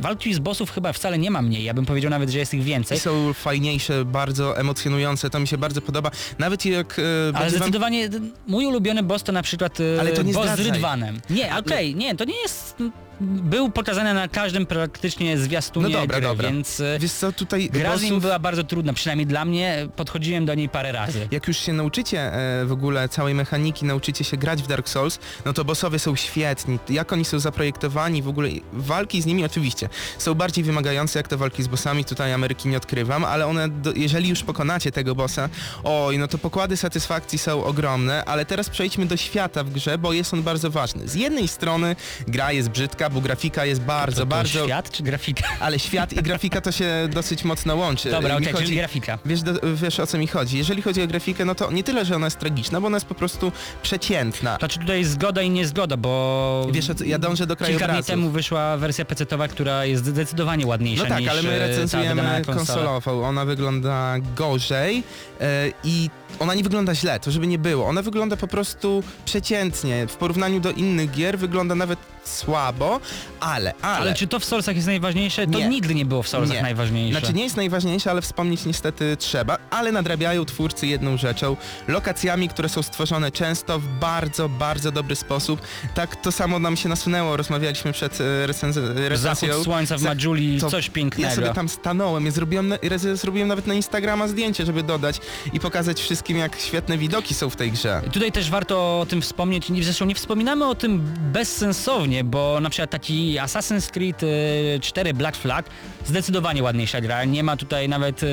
[0.00, 1.64] walki z bossów chyba wcale nie ma mniej.
[1.64, 2.98] Ja bym powiedział nawet, że jest ich więcej.
[2.98, 6.10] I są fajniejsze, bardzo emocjonujące, to mi się bardzo podoba.
[6.38, 7.50] Nawet jak e, Ale wam...
[7.50, 10.72] zdecydowanie d- mój ulubiony boss to na przykład e, Ale to nie boss z zdradzaj.
[10.72, 11.20] Rydwanem.
[11.30, 12.76] Nie, okej, nie, to nie jest...
[13.20, 16.48] Był pokazany na każdym praktycznie zwiastunie No dobra, gry, dobra.
[16.50, 19.88] więc e, Wiesz co, tutaj gra z nim bossów- była bardzo trudna, przynajmniej dla mnie.
[19.96, 21.28] Podchodziłem do niej parę razy.
[21.30, 25.18] Jak już się nauczycie e, w ogóle całej mechaniki, nauczycie się grać w Dark Souls,
[25.44, 26.78] no to bossowie są świetni.
[26.88, 31.36] Jak oni są zaprojektowani, w ogóle walki z nimi oczywiście są bardziej wymagające jak te
[31.36, 35.48] walki z bossami, tutaj Ameryki nie odkrywam, ale one, do, jeżeli już pokonacie tego bossa,
[35.84, 40.12] oj, no to pokłady satysfakcji są ogromne, ale teraz przejdźmy do świata w grze, bo
[40.12, 41.08] jest on bardzo ważny.
[41.08, 41.96] Z jednej strony
[42.28, 44.64] gra jest brzydka, grafika, bo grafika jest bardzo, to, to bardzo...
[44.64, 45.44] świat czy grafika?
[45.60, 48.10] Ale świat i grafika to się dosyć mocno łączy.
[48.10, 49.18] Dobra, okej, czyli grafika.
[49.24, 50.58] Wiesz, do, wiesz o co mi chodzi.
[50.58, 53.06] Jeżeli chodzi o grafikę, no to nie tyle, że ona jest tragiczna, bo ona jest
[53.06, 54.56] po prostu przeciętna.
[54.58, 59.04] Znaczy tutaj zgoda i niezgoda, bo Wiesz, ja dążę do kilka dni temu wyszła wersja
[59.04, 63.24] PC-towa, która jest zdecydowanie ładniejsza No tak, niż ale e, my wydana recenzujemy konsolową.
[63.26, 65.02] Ona wygląda gorzej
[65.40, 67.86] e, i ona nie wygląda źle, to żeby nie było.
[67.86, 70.06] Ona wygląda po prostu przeciętnie.
[70.06, 73.00] W porównaniu do innych gier wygląda nawet słabo,
[73.40, 73.96] ale, ale...
[73.96, 75.46] Ale czy to w Soulsach jest najważniejsze?
[75.46, 75.68] To Nie.
[75.68, 76.62] nigdy nie było w Soulsach Nie.
[76.62, 77.20] najważniejsze.
[77.20, 81.56] Znaczy nie jest najważniejsze, ale wspomnieć niestety trzeba, ale nadrabiają twórcy jedną rzeczą,
[81.88, 85.60] lokacjami, które są stworzone często w bardzo, bardzo dobry sposób.
[85.94, 89.48] Tak to samo nam się nasunęło, rozmawialiśmy przed e, recenz- recenzją.
[89.48, 91.28] Zachód słońca w Za- Majuli, to coś pięknego.
[91.30, 95.20] Ja sobie tam stanąłem, ja zrobiłem, na, raz- zrobiłem nawet na Instagrama zdjęcie, żeby dodać
[95.52, 98.02] i pokazać wszystkim, jak świetne widoki są w tej grze.
[98.12, 102.90] Tutaj też warto o tym wspomnieć, zresztą nie wspominamy o tym bezsensownie, bo na przykład
[102.90, 105.66] taki Assassin's Creed y, 4 Black Flag
[106.04, 108.26] zdecydowanie ładniejsza gra, nie ma tutaj nawet y,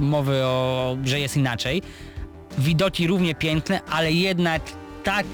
[0.00, 1.82] mowy o, że jest inaczej.
[2.58, 4.62] Widoki równie piękne, ale jednak
[5.04, 5.26] tak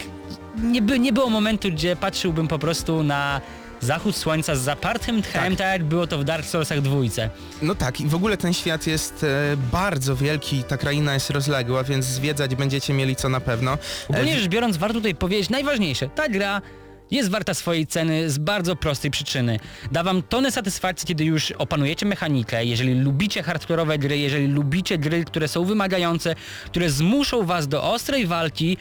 [0.62, 3.40] nie, by, nie było momentu, gdzie patrzyłbym po prostu na
[3.85, 7.31] zachód słońca z zapartym tchem, tak, jak było to w Dark Soulsach dwójce.
[7.62, 11.85] No tak, i w ogóle ten świat jest e, bardzo wielki, ta kraina jest rozległa,
[11.85, 13.79] więc zwiedzać będziecie mieli co na pewno.
[14.09, 16.09] Ogólnie E, rzecz biorąc, warto tutaj powiedzieć najważniejsze.
[16.09, 16.62] Ta gra
[17.11, 19.59] jest warta swojej ceny z bardzo prostej przyczyny.
[19.92, 25.25] Da wam tonę satysfakcji, kiedy już opanujecie mechanikę, jeżeli lubicie hardkorowe gry, jeżeli lubicie gry,
[25.25, 26.35] które są wymagające,
[26.66, 28.77] które zmuszą was do ostrej walki,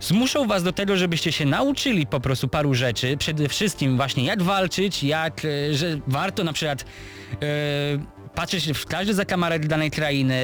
[0.00, 3.16] zmuszą was do tego, żebyście się nauczyli po prostu paru rzeczy.
[3.16, 6.84] Przede wszystkim właśnie jak walczyć, jak, e, że warto na przykład
[7.32, 10.42] e, patrzeć w każdy zakamarek danej krainy,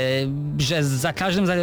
[0.59, 1.55] że za każdym za,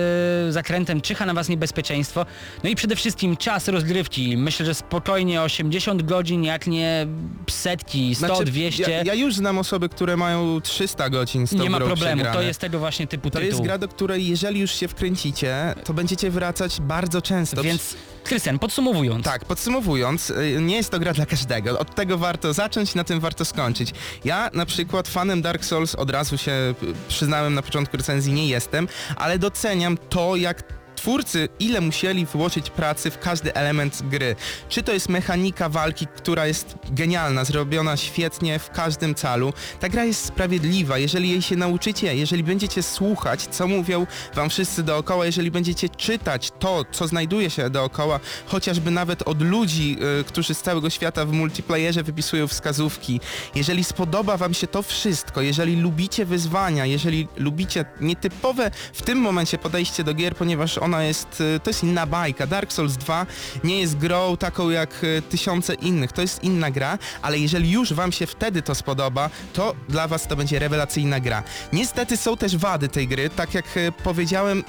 [0.50, 2.26] zakrętem czyha na was niebezpieczeństwo.
[2.64, 4.38] No i przede wszystkim czas rozgrywki.
[4.38, 7.08] Myślę, że spokojnie 80 godzin, jak nie
[7.50, 8.92] setki, 100, Znaczy, 200.
[8.92, 12.42] Ja, ja już znam osoby, które mają 300 godzin z tą nie ma problemu, to
[12.42, 13.50] jest tego właśnie typu To tytuł.
[13.50, 17.64] jest gra, do której jeżeli już się wkręcicie, to będziecie wracać bardzo często.
[17.64, 21.80] Więc Krystian, podsumowując, Tak, podsumowując, y, nie jest to gra dla każdego.
[21.80, 23.92] Od tego warto zacząć, na tym warto skończyć.
[24.26, 26.76] Ja na przykład fanem Dark Souls od razu się y,
[27.08, 33.12] przyznałem na początku recenzji, nie jestem, ale doceniam to, jak twórcy ile musieli włożyć pracy
[33.12, 34.36] w każdy element gry.
[34.70, 39.54] Czy to jest mechanika walki, która jest genialna, zrobiona świetnie w każdym calu.
[39.80, 44.84] Ta gra jest sprawiedliwa, jeżeli jej się nauczycie, jeżeli będziecie słuchać, co mówią wam wszyscy
[44.84, 50.54] dookoła, jeżeli będziecie czytać to, co znajduje się dookoła, chociażby nawet od ludzi, y, którzy
[50.54, 53.20] z całego świata w multiplayerze wypisują wskazówki.
[53.56, 59.58] Jeżeli spodoba wam się to wszystko, jeżeli lubicie wyzwania, jeżeli lubicie nietypowe w tym momencie
[59.58, 62.48] podejście do gier, ponieważ ona jest, y, to jest inna bajka.
[62.48, 63.26] Dark Souls 2
[63.64, 67.94] nie jest grą taką jak y, tysiące innych, to jest inna gra, ale jeżeli już
[67.94, 71.44] wam się wtedy to spodoba, to dla was to będzie rewelacyjna gra.
[71.74, 74.64] Niestety są też wady tej gry, tak jak y, powiedziałem,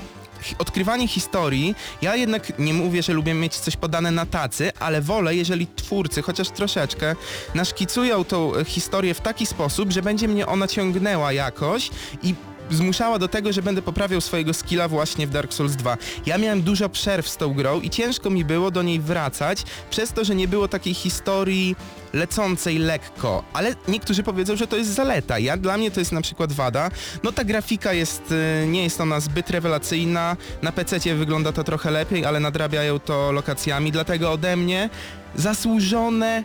[0.58, 5.36] odkrywanie historii, ja jednak nie mówię, że lubię mieć coś podane na tacy, ale wolę,
[5.36, 7.16] jeżeli twórcy chociaż troszeczkę
[7.54, 11.90] naszkicują tą historię w taki sposób, że będzie mnie ona ciągnęła jakoś
[12.22, 12.34] i
[12.70, 15.96] zmuszała do tego, że będę poprawiał swojego skilla właśnie w Dark Souls 2.
[16.26, 20.12] Ja miałem dużo przerw z tą grą i ciężko mi było do niej wracać, przez
[20.12, 21.76] to, że nie było takiej historii
[22.12, 25.38] lecącej lekko, ale niektórzy powiedzą, że to jest zaleta.
[25.38, 26.90] Ja dla mnie to jest na przykład wada.
[27.22, 31.90] No ta grafika jest, y, nie jest ona zbyt rewelacyjna, na PC wygląda to trochę
[31.90, 34.90] lepiej, ale nadrabiają to lokacjami, dlatego ode mnie
[35.34, 36.44] zasłużone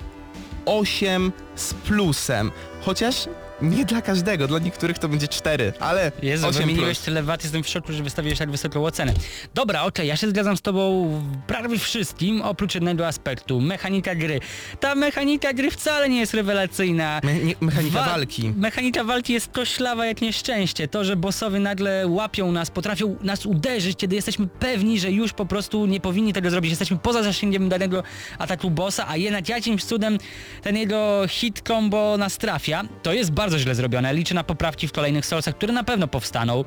[0.66, 2.52] 8 z plusem.
[2.82, 3.28] Chociaż
[3.62, 7.06] nie dla każdego, dla niektórych to będzie 4, ale Jezu, 8 wymieniłeś plus.
[7.06, 9.14] tyle wat, jestem w szoku, że wystawiłeś tak wysoką ocenę.
[9.54, 14.40] Dobra, okej, ja się zgadzam z tobą w prawie wszystkim, oprócz jednego aspektu, mechanika gry.
[14.80, 17.20] Ta mechanika gry wcale nie jest rewelacyjna.
[17.24, 18.54] Me nie, mechanika Wa- walki.
[18.58, 20.88] Mechanika walki jest koślawa jak nieszczęście.
[20.88, 25.46] To, że bossowie nagle łapią nas, potrafią nas uderzyć, kiedy jesteśmy pewni, że już po
[25.46, 26.70] prostu nie powinni tego zrobić.
[26.70, 28.04] Jesteśmy poza zasięgiem danego
[28.40, 30.18] ataku bossa, a jednak jakimś cudem
[30.62, 32.84] ten jego hit combo nas trafia.
[33.04, 34.14] To jest bardzo źle zrobione.
[34.14, 36.64] Liczę na poprawki w kolejnych Soulsach, które na pewno powstaną.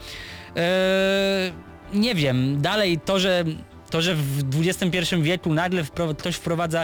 [0.56, 1.52] Eee,
[1.92, 3.44] nie wiem, dalej to, że
[3.90, 6.82] to, że w XXI wieku nagle wpro- ktoś wprowadza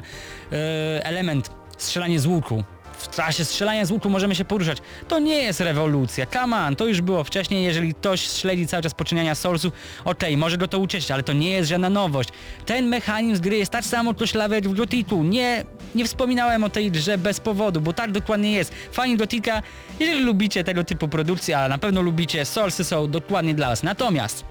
[0.52, 2.64] e, element strzelanie z łuku.
[3.05, 4.79] W czasie strzelania z łuku możemy się poruszać.
[5.09, 6.27] To nie jest rewolucja.
[6.27, 7.64] Come on, to już było wcześniej.
[7.64, 9.73] Jeżeli ktoś śledzi cały czas poczyniania Soulsów,
[10.05, 12.29] okej, może go to ucieszyć, ale to nie jest żadna nowość.
[12.67, 15.23] Ten mechanizm gry jest tak samo koślawy jak w Gotiku.
[15.23, 15.64] Nie,
[15.95, 18.73] nie wspominałem o tej grze bez powodu, bo tak dokładnie jest.
[18.93, 19.62] Fani Gotika,
[20.01, 23.83] jeżeli lubicie tego typu produkcje, a na pewno lubicie, Soulsy są dokładnie dla was.
[23.83, 24.45] Natomiast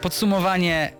[0.00, 0.92] podsumowanie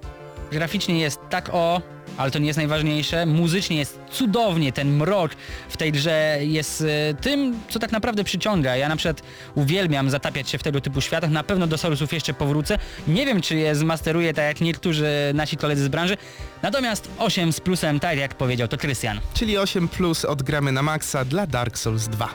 [0.51, 1.83] graficznie jest tak o,
[2.19, 3.27] ale to nie jest najważniejsze.
[3.27, 5.33] Muzycznie jest cudownie, ten mrok
[5.69, 8.77] w tej grze jest e, tym, co tak naprawdę przyciąga.
[8.77, 9.23] Ja na przykład
[9.55, 12.79] uwielbiam zatapiać się w tego typu światach, na pewno do Soulsów jeszcze powrócę.
[13.09, 16.17] Nie wiem, czy je zmasteruję tak jak niektórzy nasi koledzy z branży,
[16.63, 19.21] natomiast 8 z plusem, tak jak powiedział, to Krystian.
[19.35, 22.35] Czyli 8 plus odgramy na maksa dla Dark Souls 2.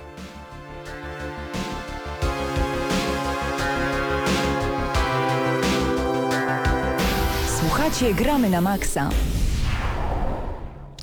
[7.60, 9.10] Słuchacie Gramy na Maxa.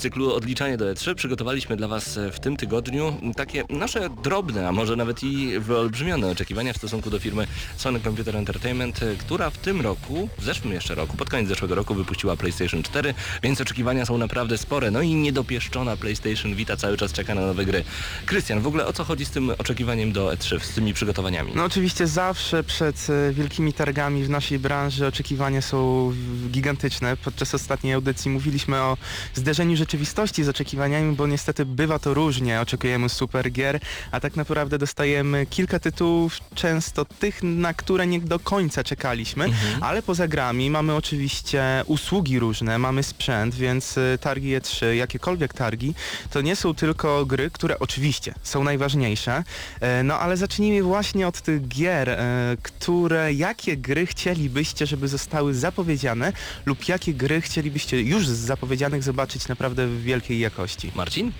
[0.00, 4.96] Cyklu Odliczanie do E3 przygotowaliśmy dla Was w tym tygodniu takie nasze drobne, a może
[4.96, 10.28] nawet i wyolbrzymione oczekiwania w stosunku do firmy Sony Computer Entertainment, która w tym roku,
[10.38, 14.58] w zeszłym jeszcze roku, pod koniec zeszłego roku wypuściła PlayStation 4, więc oczekiwania są naprawdę
[14.58, 14.90] spore.
[14.90, 17.84] No i niedopieszczona PlayStation Vita cały czas czeka na nowe gry.
[18.26, 21.52] Krystian, w ogóle o co chodzi z tym oczekiwaniem do E3, z tymi przygotowaniami?
[21.54, 26.12] No oczywiście zawsze przed e, wielkimi targami w naszej branży oczekiwania są
[26.50, 27.16] gigantyczne.
[27.16, 28.96] Podczas ostatniej audycji mówiliśmy o
[29.34, 32.60] zderzeniu rzeczywistości z oczekiwaniami, bo niestety bywa to różnie.
[32.60, 38.38] Oczekujemy super gier, a tak naprawdę dostajemy kilka tytułów, często tych, na które nie do
[38.38, 39.46] końca czekaliśmy,
[39.80, 45.94] ale poza grami mamy oczywiście usługi różne, mamy sprzęt, więc e, targi E3, jakiekolwiek targi,
[46.30, 49.44] to nie są tylko gry, które oczywiście są najważniejsze,
[49.80, 55.54] e, no ale zacznijmy właśnie od tych gier, e, które, jakie gry chcielibyście, żeby zostały
[55.54, 56.32] zapowiedziane
[56.66, 60.92] lub jakie gry chcielibyście już z zapowiedzianych zobaczyć naprawdę w wielkiej jakości.
[60.94, 61.32] Marcin?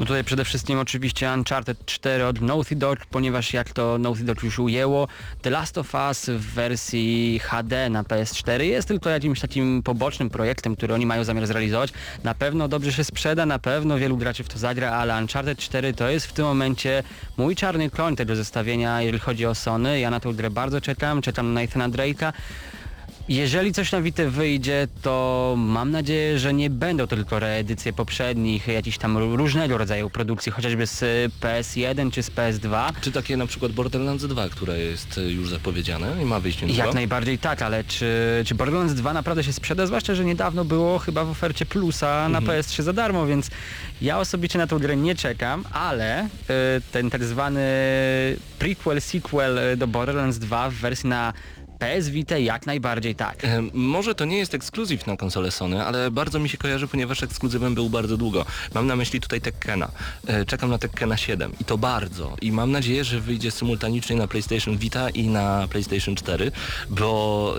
[0.00, 4.42] No tutaj przede wszystkim oczywiście Uncharted 4 od Naughty Dog, ponieważ jak to Naughty Dog
[4.42, 5.08] już ujęło,
[5.42, 10.76] The Last of Us w wersji HD na PS4 jest tylko jakimś takim pobocznym projektem,
[10.76, 11.92] który oni mają zamiar zrealizować.
[12.24, 15.94] Na pewno dobrze się sprzeda, na pewno wielu graczy w to zagra, ale Uncharted 4
[15.94, 17.02] to jest w tym momencie
[17.36, 20.00] mój czarny koń tego zestawienia, jeżeli chodzi o Sony.
[20.00, 22.32] Ja na tę grę bardzo czekam, czekam na Nathana Drake'a.
[23.28, 28.98] Jeżeli coś na Witę wyjdzie, to mam nadzieję, że nie będą tylko reedycje poprzednich, jakichś
[28.98, 32.92] tam różnego rodzaju produkcji, chociażby z y, PS1 czy z PS2.
[33.00, 36.84] Czy takie na przykład Borderlands 2, które jest e, już zapowiedziane i ma wyjść niedługo?
[36.84, 39.86] Jak najbardziej tak, ale czy, czy Borderlands 2 naprawdę się sprzeda?
[39.86, 43.50] Zwłaszcza, że niedawno było chyba w ofercie Plusa na PS3 za darmo, więc
[44.02, 46.28] ja osobiście na tą grę nie czekam, ale y,
[46.92, 47.60] ten tak zwany
[48.58, 51.32] prequel, sequel y, do Borderlands 2 w wersji na
[51.78, 53.44] PS Vita jak najbardziej tak.
[53.44, 57.22] E, Może to nie jest ekskluzyw na konsolę Sony, ale bardzo mi się kojarzy, ponieważ
[57.22, 58.46] ekskluzywem był bardzo długo.
[58.74, 59.88] Mam na myśli tutaj Tekkena.
[60.26, 62.36] E, Czekam na Tekkena 7 i to bardzo.
[62.42, 66.52] I mam nadzieję, że wyjdzie symultanicznie na PlayStation Vita i na PlayStation 4,
[66.90, 67.54] bo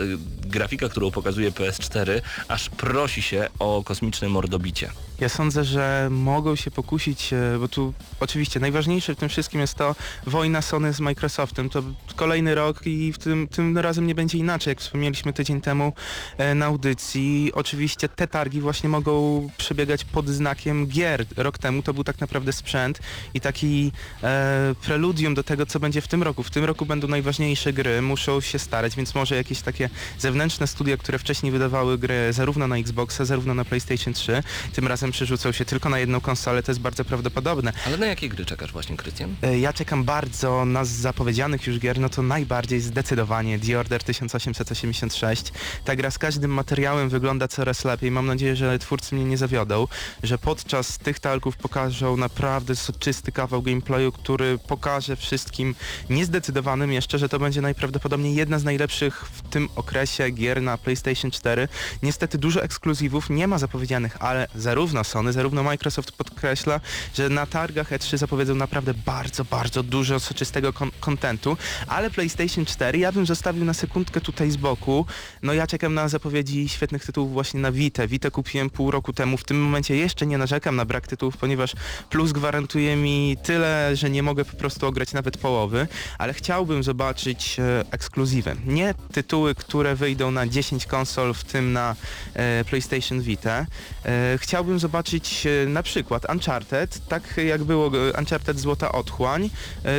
[0.48, 4.90] grafika, którą pokazuje PS4, aż prosi się o kosmiczne mordobicie.
[5.20, 9.76] Ja sądzę, że mogą się pokusić, e, bo tu oczywiście najważniejsze w tym wszystkim jest
[9.76, 11.70] to wojna Sony z Microsoftem.
[11.70, 11.84] To
[12.16, 15.94] kolejny rok i w tym, tym razem nie będzie inaczej, jak wspomnieliśmy tydzień temu
[16.38, 17.52] e, na audycji.
[17.54, 21.26] Oczywiście te targi właśnie mogą przebiegać pod znakiem gier.
[21.38, 23.00] Rok temu to był tak naprawdę sprzęt
[23.34, 23.92] i taki
[24.24, 26.44] e, preludium do tego, co będzie w tym roku.
[26.44, 30.98] W tym roku będą najważniejsze gry, muszą się starać, więc może jakieś takie zewnętrzne studia,
[30.98, 35.66] które wcześniej wydawały gry zarówno na Xboxa, zarówno na PlayStation 3, tym razem przerzucą się
[35.66, 37.74] tylko na jedną konsolę, to jest bardzo prawdopodobne.
[37.86, 39.36] Ale na jakie gry czekasz właśnie, Krystian?
[39.42, 45.52] E, Ja czekam bardzo na zapowiedzianych już gier, no to najbardziej zdecydowanie The Order 1886.
[45.86, 48.12] Ta gra z każdym materiałem wygląda coraz lepiej.
[48.12, 49.88] Mam nadzieję, że twórcy mnie nie zawiodą,
[50.24, 55.76] że podczas tych targów pokażą naprawdę soczysty kawał gameplayu, który pokaże wszystkim
[56.10, 61.32] niezdecydowanym jeszcze, że to będzie najprawdopodobniej jedna z najlepszych w tym okresie gier na PlayStation
[61.32, 61.68] 4.
[62.04, 66.80] Niestety dużo ekskluzywów nie ma zapowiedzianych, ale zarówno Sony, zarówno Microsoft podkreśla,
[67.16, 73.00] że na targach E3 zapowiedzą naprawdę bardzo, bardzo dużo soczystego kon- kontentu, ale PlayStation 4
[73.00, 75.06] ja bym zostawił na sekundkę tutaj z boku.
[75.42, 78.08] No ja czekam na zapowiedzi świetnych tytułów właśnie na Vita.
[78.08, 79.38] Vita kupiłem pół roku temu.
[79.38, 81.74] W tym momencie jeszcze nie narzekam na brak tytułów, ponieważ
[82.10, 85.88] Plus gwarantuje mi tyle, że nie mogę po prostu ograć nawet połowy,
[86.18, 88.56] ale chciałbym zobaczyć e, ekskluzywy.
[88.66, 91.96] Nie tytuły, które wyjdą na 10 konsol, w tym na
[92.34, 93.66] e, PlayStation Vita.
[94.06, 99.50] E, chciałbym zobaczyć e, na przykład Uncharted, tak jak było Uncharted Złota Otchłań,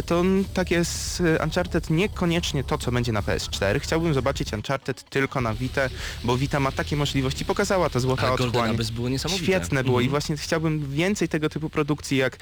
[0.06, 0.22] to
[0.54, 3.80] tak jest Uncharted niekoniecznie to, co będzie na PS4.
[3.80, 5.82] Chciałbym zobaczyć Uncharted tylko na Vita,
[6.24, 8.76] bo Vita ma takie możliwości, pokazała to Złota Golden Otchłań.
[8.92, 9.44] Było niesamowite.
[9.44, 10.10] Świetne było i Mhm.
[10.10, 12.36] właśnie chciałbym więcej tego typu produkcji jak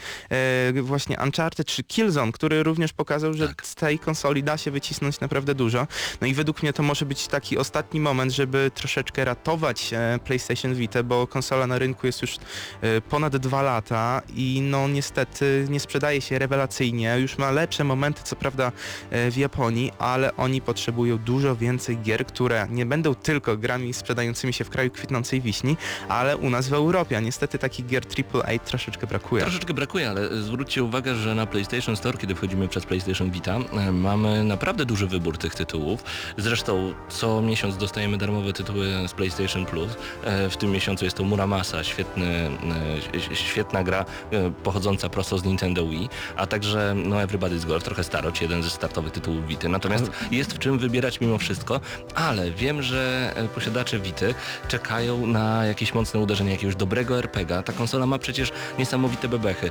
[0.83, 3.67] właśnie Uncharted czy Killzone, który również pokazał, że Tak.
[3.67, 5.87] z tej konsoli da się wycisnąć naprawdę dużo.
[6.21, 10.75] No i według mnie to może być taki ostatni moment, żeby troszeczkę ratować e, PlayStation
[10.75, 15.81] Vita, bo konsola na rynku jest już e, ponad dwa lata i no niestety nie
[15.81, 17.17] sprzedaje się rewelacyjnie.
[17.19, 18.73] Już ma lepsze momenty, co prawda
[19.11, 24.53] e, w Japonii, ale oni potrzebują dużo więcej gier, które nie będą tylko grami sprzedającymi
[24.53, 25.77] się w kraju kwitnącej wiśni,
[26.09, 27.17] ale u nas w Europie.
[27.17, 28.03] A niestety takich gier
[28.35, 29.43] AAA troszeczkę brakuje.
[29.43, 33.59] Troszeczkę brakuje, ale zwróćcie uwagę, że na PlayStation Store, kiedy wchodzimy przez PlayStation Vita,
[33.93, 36.05] mamy naprawdę duży wybór tych tytułów.
[36.37, 39.93] Zresztą co miesiąc dostajemy darmowe tytuły z PlayStation Plus.
[40.25, 42.51] E, W tym miesiącu jest to Muramasa, świetny,
[43.31, 48.05] e, świetna gra e, pochodząca prosto z Nintendo Wii, a także no, Everybody's Golf, trochę
[48.05, 49.69] starość, jeden ze startowych tytułów Vity.
[49.69, 51.81] Natomiast jest w czym wybierać mimo wszystko,
[52.15, 54.35] ale wiem, że posiadacze Vity
[54.69, 57.63] czekają na jakieś mocne uderzenie jakiegoś dobrego RPGa.
[57.63, 59.71] Ta konsola ma przecież niesamowite bebechy.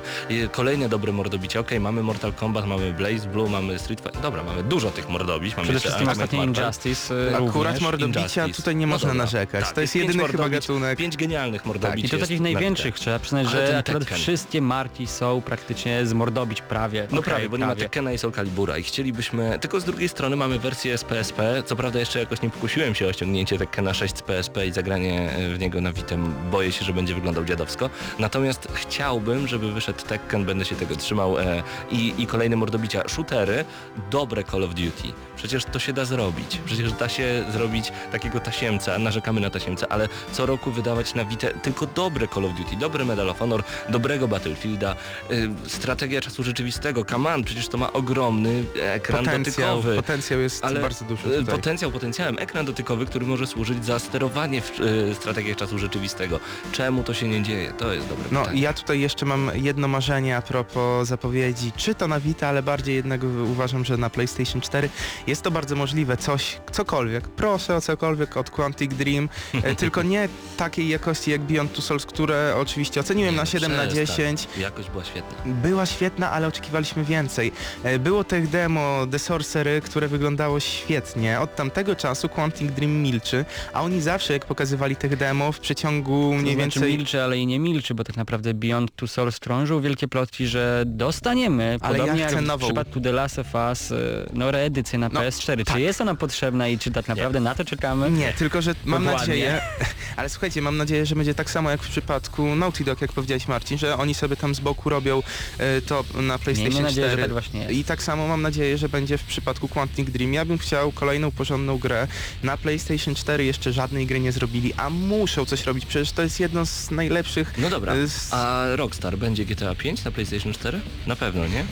[0.52, 1.60] Kolejne dobre mordobicie.
[1.60, 4.22] Okej, mamy Mortal Kombat, mamy Blaze Blue, mamy Street Fighter.
[4.22, 5.56] Dobra, mamy dużo tych mordobić.
[5.56, 6.64] Mamy Przede wszystkim ostatni Marvel.
[6.64, 8.52] Injustice Akurat mordobicia Injustice.
[8.56, 9.22] tutaj nie No można dobra.
[9.24, 9.64] narzekać.
[9.64, 10.98] Tak, to jest pięć jedyny chyba gatunek.
[10.98, 14.02] Pięć genialnych mordobić Tak, i to jest takich na największych, trzeba przyznać, Ale że akurat
[14.02, 14.18] Tekken.
[14.18, 17.06] wszystkie marki są praktycznie z mordobić prawie.
[17.10, 20.08] No Okej, prawie, bo nie ma Tekkena i Soul Calibura i chcielibyśmy, tylko z drugiej
[20.08, 23.94] strony mamy wersję z PSP, co prawda jeszcze jakoś nie pokusiłem się o ściągnięcie Tekkena
[23.94, 27.44] 6 z PSP i zagranie e, w niego na Vitem, boję się, że będzie wyglądał
[27.44, 33.02] dziadowsko, natomiast chciałbym, żeby wyszedł Tekken, będę się tego trzymał e, i, i kolejne mordobicia,
[33.08, 33.64] shootery,
[34.10, 38.98] dobre Call of Duty, przecież to się da zrobić, przecież da się zrobić takiego tasiemca,
[38.98, 43.04] narzekamy na tasiemca, ale co roku wydawać na Vita tylko dobre Call of Duty, dobre
[43.04, 44.96] Medal of Honor, dobrego Battlefielda,
[45.30, 49.96] y, strategia czasu rzeczywistego, Command, przecież to ma ogromny ekran Potencjał, dotykowy.
[49.96, 51.54] potencjał jest bardzo duży y, tutaj.
[51.56, 56.40] Potencjał potencjałem, ekran dotykowy, który może służyć za sterowanie w y, strategiach czasu rzeczywistego.
[56.72, 57.72] Czemu to się nie dzieje?
[57.72, 58.60] To jest dobre No pytanie.
[58.60, 62.94] ja tutaj jeszcze mam jedno marzenie a propos zapowiedzi, czy to na Vita, ale bardziej
[62.96, 64.88] jednego uważam, że na PlayStation 4
[65.26, 69.28] jest to bardzo możliwe, coś, cokolwiek, proszę o cokolwiek od Quantic Dream,
[69.62, 73.72] e, tylko nie takiej jakości jak Beyond Two Souls, które oczywiście oceniłem Nie, na 7
[73.72, 74.06] na przestań.
[74.06, 75.36] 10, Jakość była świetna.
[75.46, 77.52] była świetna, ale oczekiwaliśmy więcej.
[77.84, 81.40] E, Było tych demo The Sorcery, które wyglądało świetnie.
[81.40, 86.34] Od tamtego czasu Quantic Dream milczy, a oni zawsze jak pokazywali tych demo w przeciągu
[86.34, 86.96] mniej to znaczy więcej...
[86.98, 90.82] milczy, ale i nie milczy, bo tak naprawdę Beyond Two Souls krążą wielkie plotki, że
[90.86, 92.64] dostaniemy, Ale ja podobnie chcę jak w nową.
[92.66, 93.96] przypadku The Last of Us, y,
[94.32, 95.64] no reedycję na No, PS4.
[95.64, 95.76] tak.
[95.76, 98.10] Czy jest ona potrzebna i czy tak naprawdę na to czekamy?
[98.10, 99.28] Nie, tylko że mam Dokładnie.
[99.28, 99.60] nadzieję,
[100.16, 103.48] ale słuchajcie, mam nadzieję, że będzie tak samo jak w przypadku Naughty Dog, jak powiedziałeś
[103.48, 105.22] Marcin, że oni sobie tam z boku robią
[105.58, 107.16] e, to na PlayStation Miejmy nadzieję, 4.
[107.22, 107.72] że tak właśnie jest.
[107.72, 110.34] I tak samo mam nadzieję, że będzie w przypadku Quantic Dream.
[110.34, 112.06] Ja bym chciał kolejną porządną grę.
[112.42, 116.40] Na PlayStation 4 jeszcze żadnej gry nie zrobili, a muszą coś robić, przecież to jest
[116.40, 117.54] jedno z najlepszych...
[117.58, 120.80] No dobra, e, z- a Rockstar będzie GTA 5 na PlayStation 4?
[121.06, 121.64] Na pewno, nie?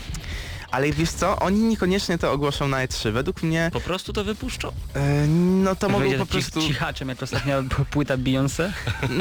[0.75, 3.12] Ale wiesz co, oni niekoniecznie to ogłoszą na E3.
[3.12, 4.68] Według mnie, Po prostu to wypuszczą.
[4.95, 5.27] e,
[5.62, 6.62] no to mogą po prostu...
[6.62, 8.72] cichaczem jak ostatnia płyta Beyoncé?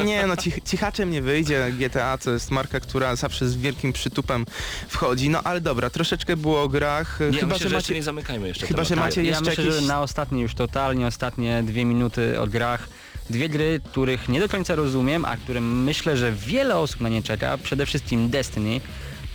[0.05, 1.71] Nie, no cich, cichaczem nie wyjdzie.
[1.71, 4.45] GTA to jest marka, która zawsze z wielkim przytupem
[4.87, 5.29] wchodzi.
[5.29, 7.19] No ale dobra, troszeczkę było o grach.
[7.31, 7.93] Nie, chyba, myślę, że macie...
[7.93, 9.81] nie zamykajmy jeszcze chyba, że macie ja jeszcze myślę, jakieś...
[9.81, 12.87] że na ostatnie już totalnie ostatnie dwie minuty o grach.
[13.29, 17.23] Dwie gry, których nie do końca rozumiem, a które myślę, że wiele osób na nie
[17.23, 17.57] czeka.
[17.57, 18.81] Przede wszystkim Destiny,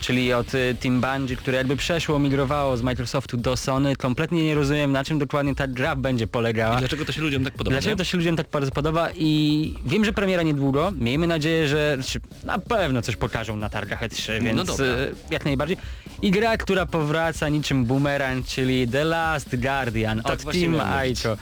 [0.00, 3.96] czyli od y, Team Bungie, które jakby przeszło, migrowało z Microsoftu do Sony.
[3.96, 6.76] Kompletnie nie rozumiem, na czym dokładnie ta gra będzie I polegała.
[6.76, 7.74] dlaczego to się ludziom tak podoba?
[7.74, 7.96] Dlaczego nie?
[7.96, 10.92] to się ludziom tak bardzo podoba i wiem, że premiera niedługo.
[10.96, 14.86] Miejmy nadzieję, że znaczy, na pewno coś pokażą na targach E3, więc No dobra.
[14.86, 15.76] e, jak najbardziej.
[16.22, 20.80] I gra, która powraca niczym boomerang, czyli The Last Guardian Tak od Team.
[20.80, 21.36] Aiko.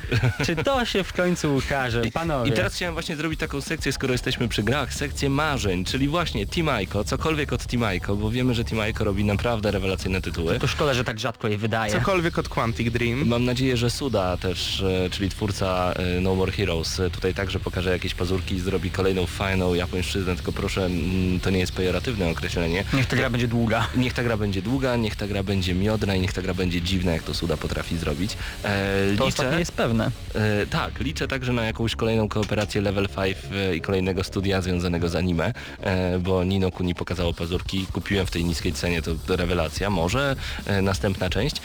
[0.46, 2.50] Czy to się w końcu ukaże, panowie?
[2.50, 6.46] I teraz chciałem właśnie zrobić taką sekcję, skoro jesteśmy przy grach, sekcję marzeń, czyli właśnie
[6.46, 10.58] Team Ico, cokolwiek od Team Ico, bo wiemy, że Team Ico robi naprawdę rewelacyjne tytuły.
[10.58, 11.92] To szkoda, że tak rzadko je wydaje.
[11.92, 13.26] Cokolwiek od Quantic Dream.
[13.26, 17.60] Mam nadzieję, że Suda też, e, czyli twórca e, No More Heroes, e, tutaj także
[17.60, 22.28] pokaże jakieś pazurki i zrobi kolejną fajną japońszczyznę, tylko proszę, mm, to nie jest pejoratywne
[22.28, 22.84] określenie.
[22.92, 23.88] Niech ta gra będzie długa.
[23.96, 26.82] Niech ta gra będzie długa, niech ta gra będzie miodna i niech ta gra będzie
[26.82, 28.36] dziwna, jak to Suda potrafi zrobić.
[28.64, 30.10] E, To ostatnie jest pewne.
[30.34, 35.08] E, tak, liczę także na jakąś kolejną kooperację Level 5 e, i kolejnego studia związanego
[35.08, 39.36] z anime, e, bo Nino Kuni pokazało pazurki, kupiłem w tej niskiej cenie, to, to
[39.36, 40.36] rewelacja, może
[40.66, 41.56] e, następna część.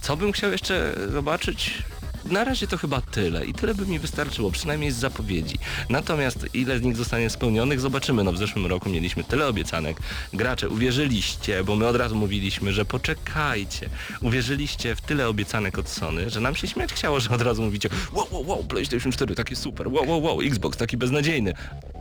[0.00, 1.82] Co bym chciał jeszcze zobaczyć?
[2.30, 5.58] Na razie to chyba tyle i tyle by mi wystarczyło, przynajmniej z zapowiedzi.
[5.88, 8.24] Natomiast ile z nich zostanie spełnionych, zobaczymy.
[8.24, 9.96] No w zeszłym roku mieliśmy tyle obiecanek.
[10.32, 13.88] Gracze, uwierzyliście, bo my od razu mówiliśmy, że poczekajcie.
[14.22, 17.88] Uwierzyliście w tyle obiecanek od Sony, że nam się śmiać chciało, że od razu mówicie
[18.12, 21.52] wow, wow, wow, PlayStation 4 taki super, wow, wow, wow, Xbox taki beznadziejny.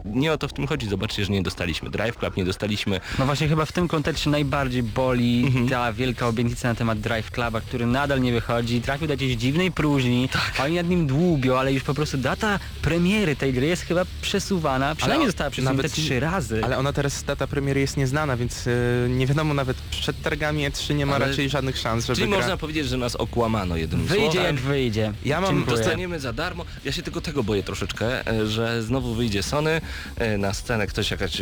[0.06, 0.90] nie o to w tym chodzi.
[0.90, 4.84] Zobaczcie, że nie dostaliśmy Drive Club, nie dostaliśmy No właśnie chyba w tym kontekście najbardziej
[4.84, 5.70] boli Mhm.
[5.70, 9.72] ta wielka obietnica na temat Drive Cluba, który nadal nie wychodzi, trafił do jakiejś dziwnej
[9.72, 10.66] próżni, Tak.
[10.66, 14.96] oni nad nim dłubią, ale już po prostu data premiery tej gry jest chyba przesuwana,
[14.96, 16.62] przynajmniej została przesunięta nawet- trzy razy.
[16.64, 20.96] Ale ona teraz, data premiery jest nieznana, więc y, nie wiadomo nawet przed targami E3
[20.96, 22.38] nie ma Ale- raczej żadnych szans, żeby Czyli gra...
[22.38, 24.44] można powiedzieć, że nas okłamano jednym Wyjdzie słowem.
[24.44, 25.14] jak wyjdzie.
[25.26, 25.66] Ja mam-.
[25.66, 26.66] Dostaniemy za darmo.
[26.86, 29.82] Ja się tylko tego boję troszeczkę, e, że znowu wyjdzie Sony
[30.18, 31.42] e, na scenę ktoś jakaś,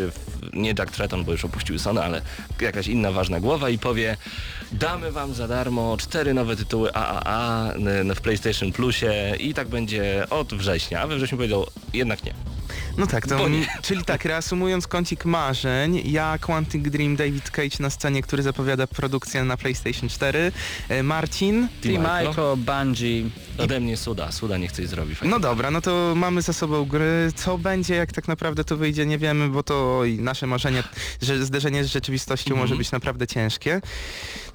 [0.54, 2.22] nie Jack Tretton, bo już opuścił Sony, ale
[2.62, 4.18] jakaś inna ważna głowa i powie
[4.72, 7.74] damy wam za darmo cztery nowe tytuły AAA
[8.16, 11.02] w PlayStation Plusie i tak będzie od września.
[11.02, 12.34] A we wrześniu powiedział jednak nie.
[12.98, 13.40] No tak, to,
[13.82, 19.44] czyli tak, reasumując kącik marzeń, ja Quantic Dream, David Cage na scenie, który zapowiada produkcję
[19.44, 20.52] na PlayStation 4,
[20.90, 22.30] e, Marcin, Team Micro.
[22.30, 23.30] Micro, Bungie.
[23.58, 25.16] Ode mnie Suda, Suda niech coś zrobi.
[25.16, 25.32] Fajnie.
[25.34, 27.32] No dobra, no to mamy za sobą gry.
[27.36, 30.84] Co będzie, jak tak naprawdę to wyjdzie, nie wiemy, bo to oj, nasze marzenie,
[31.22, 32.62] że zderzenie z rzeczywistością Mhm.
[32.62, 33.82] może być naprawdę ciężkie.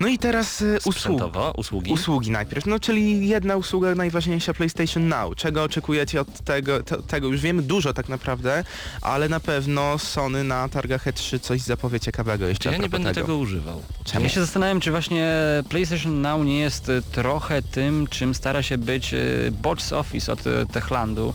[0.01, 1.24] No i teraz e, usługi.
[1.57, 1.92] Usługi.
[1.92, 5.34] Usługi najpierw, no czyli jedna usługa najważniejsza PlayStation Now.
[5.36, 7.28] Czego oczekujecie od tego, to, tego?
[7.28, 8.64] Już wiemy dużo tak naprawdę,
[9.03, 13.20] ale na pewno Sony na targach E3 coś zapowie ciekawego jeszcze ja nie będę tego.
[13.26, 13.82] tego używał.
[14.05, 14.24] Czemu?
[14.24, 15.32] Ja się zastanawiam, czy właśnie
[15.68, 20.47] PlayStation Now nie jest y, trochę tym, czym stara się być y, box office od
[20.47, 21.34] y, Techlandu.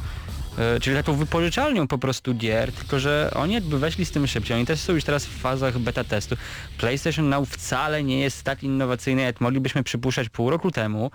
[0.75, 4.57] Y, Czyli taką wypożyczalnią po prostu gier, tylko że oni jakby weszli z tym szybciej.
[4.57, 6.35] Oni też są już teraz w fazach beta testu.
[6.77, 11.11] PlayStation Now wcale nie jest tak innowacyjny, jak moglibyśmy przypuszczać pół roku temu.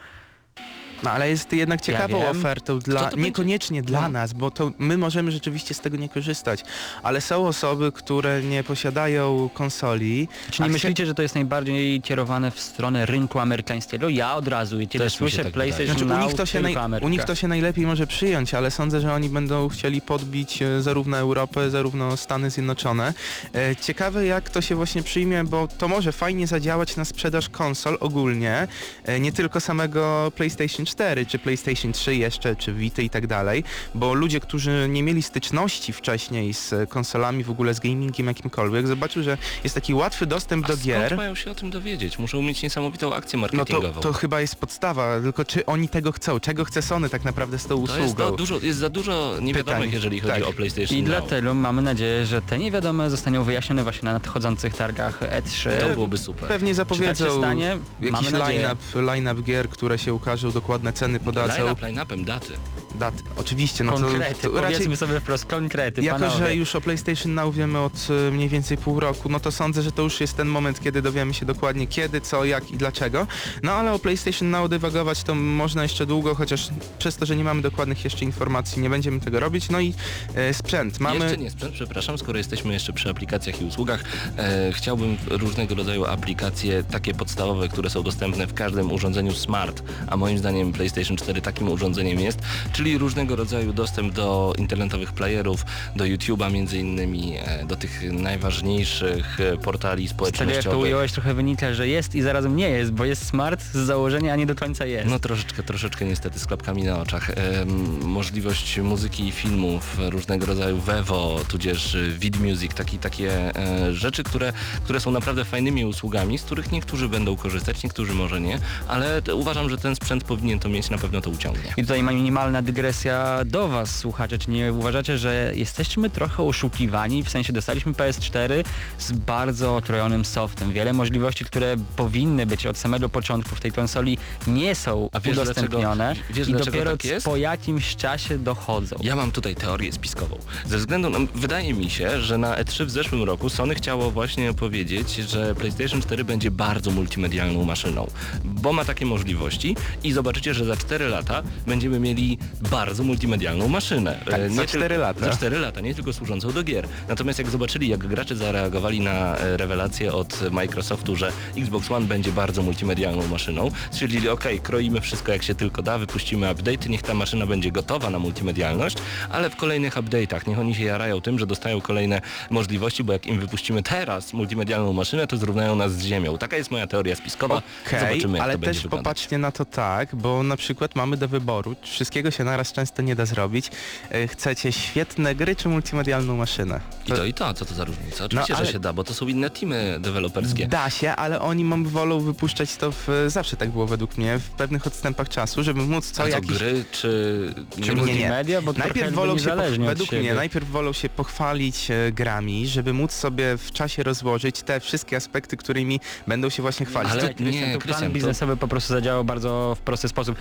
[1.03, 2.29] No ale jest jednak ciekawą wiem.
[2.31, 4.09] ofertą dla, niekoniecznie dla No.
[4.09, 6.65] nas, bo to my możemy rzeczywiście z tego nie korzystać,
[7.03, 10.29] ale są osoby, które nie posiadają konsoli.
[10.51, 14.09] Czy nie myślicie, że to jest najbardziej kierowane w stronę rynku amerykańskiego?
[14.09, 15.53] Ja od razu, kiedy mi się słyszę tak.
[15.53, 18.55] PlayStation Znaczy, u, Now, nich to się naj, u nich to się najlepiej może przyjąć,
[18.55, 23.15] ale sądzę, że oni będą chcieli podbić e, zarówno Europę, zarówno Stany Zjednoczone.
[23.55, 27.97] E, Ciekawe jak to się właśnie przyjmie, bo to może fajnie zadziałać na sprzedaż konsol
[28.01, 28.69] ogólnie,
[29.05, 33.65] e, nie tylko samego PlayStation 4, czy PlayStation 3 jeszcze, czy Vita i tak dalej,
[33.95, 39.23] bo ludzie, którzy nie mieli styczności wcześniej z konsolami, w ogóle z gamingiem jakimkolwiek, zobaczył,
[39.23, 41.17] że jest taki łatwy dostęp A do skąd gier.
[41.17, 42.19] mają się o tym dowiedzieć?
[42.19, 44.01] Muszą mieć niesamowitą akcję No to, marketingową.
[44.01, 46.41] to chyba jest podstawa, tylko czy oni tego chcą?
[46.41, 48.03] Czego chce Sony tak naprawdę z tą To usługą?
[48.03, 49.95] jest, za dużo, jest za dużo niewiadomych, Pytań.
[49.95, 50.49] jeżeli chodzi Tak.
[50.49, 51.09] o PlayStation I Now.
[51.11, 55.71] dlatego mamy nadzieję, że te niewiadome zostaną wyjaśnione właśnie na nadchodzących targach E E3.
[55.81, 56.49] To byłoby super.
[56.49, 57.79] Pewnie Czy tak zapowiedzą się stanie?
[58.01, 60.51] jakiś line-up, line-up gier, które się ukażą,
[60.81, 61.65] dokładne ceny podadzą.
[61.65, 62.55] Line-up, line-upem daty.
[62.95, 63.23] Daty.
[63.37, 64.73] Oczywiście, no Konkrety, to, to raczej...
[64.73, 66.39] powiedzmy sobie wprost, konkrety, Jako, panowie.
[66.39, 69.83] że już o PlayStation Now wiemy od e, mniej więcej pół roku, no to sądzę,
[69.83, 73.27] że to już jest ten moment, kiedy dowiemy się dokładnie kiedy, co, jak i dlaczego.
[73.63, 76.69] No ale o PlayStation Now dywagować to można jeszcze długo, chociaż
[76.99, 79.69] przez to, że nie mamy dokładnych jeszcze informacji, nie będziemy tego robić.
[79.71, 79.95] No i
[80.35, 81.01] e, sprzęt.
[81.01, 81.21] Mamy...
[81.21, 84.05] Jeszcze nie sprzęt, przepraszam, skoro jesteśmy jeszcze przy aplikacjach i usługach,
[84.37, 90.17] e, chciałbym różnego rodzaju aplikacje, takie podstawowe, które są dostępne w każdym urządzeniu smart, a
[90.17, 92.39] moim zdaniem PlayStation 4 takim urządzeniem jest,
[92.81, 95.65] czyli różnego rodzaju dostęp do internetowych playerów,
[95.97, 100.79] do YouTube'a między innymi, e, do tych najważniejszych e, portali tego jak to społecznościowych.
[100.79, 104.37] ująłeś trochę wynika, że jest i zarazem nie jest, bo jest smart z założenia, a
[104.37, 105.11] nie do końca jest.
[105.11, 107.31] No troszeczkę, troszeczkę niestety z klapkami na oczach.
[107.31, 114.23] Em, możliwość muzyki i filmów, różnego rodzaju Vevo, tudzież Vid Music, taki, takie e, rzeczy,
[114.23, 114.53] które,
[114.85, 118.59] które są naprawdę fajnymi usługami, z których niektórzy będą korzystać, niektórzy może nie,
[118.89, 121.75] ale uważam, że ten sprzęt powinien to mieć, na pewno to uciągnie.
[121.77, 124.39] I tutaj ma minimalna dygresja do Was, słuchacze.
[124.39, 127.25] Czy nie uważacie, że jesteśmy trochę oszukiwani?
[127.25, 128.65] W sensie dostaliśmy PS4
[128.99, 130.73] z bardzo otrojonym softem.
[130.73, 136.15] Wiele możliwości, które powinny być od samego początku w tej konsoli nie są wiesz udostępnione
[136.15, 138.97] dlaczego- wiesz i dopiero tak po jakimś czasie dochodzą.
[139.03, 140.39] Ja mam tutaj teorię spiskową.
[140.67, 144.55] Ze względu na, wydaje mi się, że na E3 w zeszłym roku Sony chciało właśnie
[144.55, 148.11] powiedzieć, że PlayStation 4 będzie bardzo multimedialną maszyną,
[148.45, 154.19] bo ma takie możliwości i zobaczycie, że za 4 lata będziemy mieli bardzo multimedialną maszynę.
[154.25, 155.21] Tak, E, za nie tyl- cztery lata.
[155.21, 156.89] Za 4 lata, nie tylko służącą do gier.
[157.09, 162.33] Natomiast jak zobaczyli, jak gracze zareagowali na e, rewelację od Microsoftu, że Xbox One będzie
[162.33, 167.15] bardzo multimedialną maszyną, stwierdzili, ok, kroimy wszystko jak się tylko da, wypuścimy update, niech ta
[167.15, 168.97] maszyna będzie gotowa na multimedialność,
[169.31, 173.27] ale w kolejnych update'ach niech oni się jarają tym, że dostają kolejne możliwości, bo jak
[173.27, 176.39] im wypuścimy teraz multimedialną maszynę, to zrównają nas z ziemią.
[176.39, 177.63] Taka jest moja teoria spiskowa.
[177.87, 179.05] Okej, Zobaczymy, jak ale to będzie też wyglądać.
[179.05, 183.17] popatrzcie na to tak, bo na przykład mamy do wyboru, wszystkiego się naraz często nie
[183.17, 183.71] da zrobić.
[184.11, 186.81] E, Chcecie świetne gry czy multimedialną maszynę?
[187.07, 188.25] I to i to, co to za różnica?
[188.25, 190.67] Oczywiście, No, ale- że się da, bo to są inne teamy deweloperskie.
[190.67, 194.51] Da się, ale oni mam wolą wypuszczać to w, zawsze tak było według mnie, w
[194.51, 196.51] pewnych odstępach czasu, żeby móc co A co, jakiś...
[196.59, 197.55] gry, czy...
[197.81, 198.63] Czy nie multimedia?
[198.63, 203.13] Bo najpierw wolą się, poch- według mnie, najpierw wolą się pochwalić e, grami, żeby móc
[203.13, 207.13] sobie w czasie rozłożyć te wszystkie aspekty, którymi będą się właśnie chwalić.
[207.13, 210.37] Ale- To- nie, Krystian, plan to- biznesowy po prostu zadziałał bardzo w prosty sposób.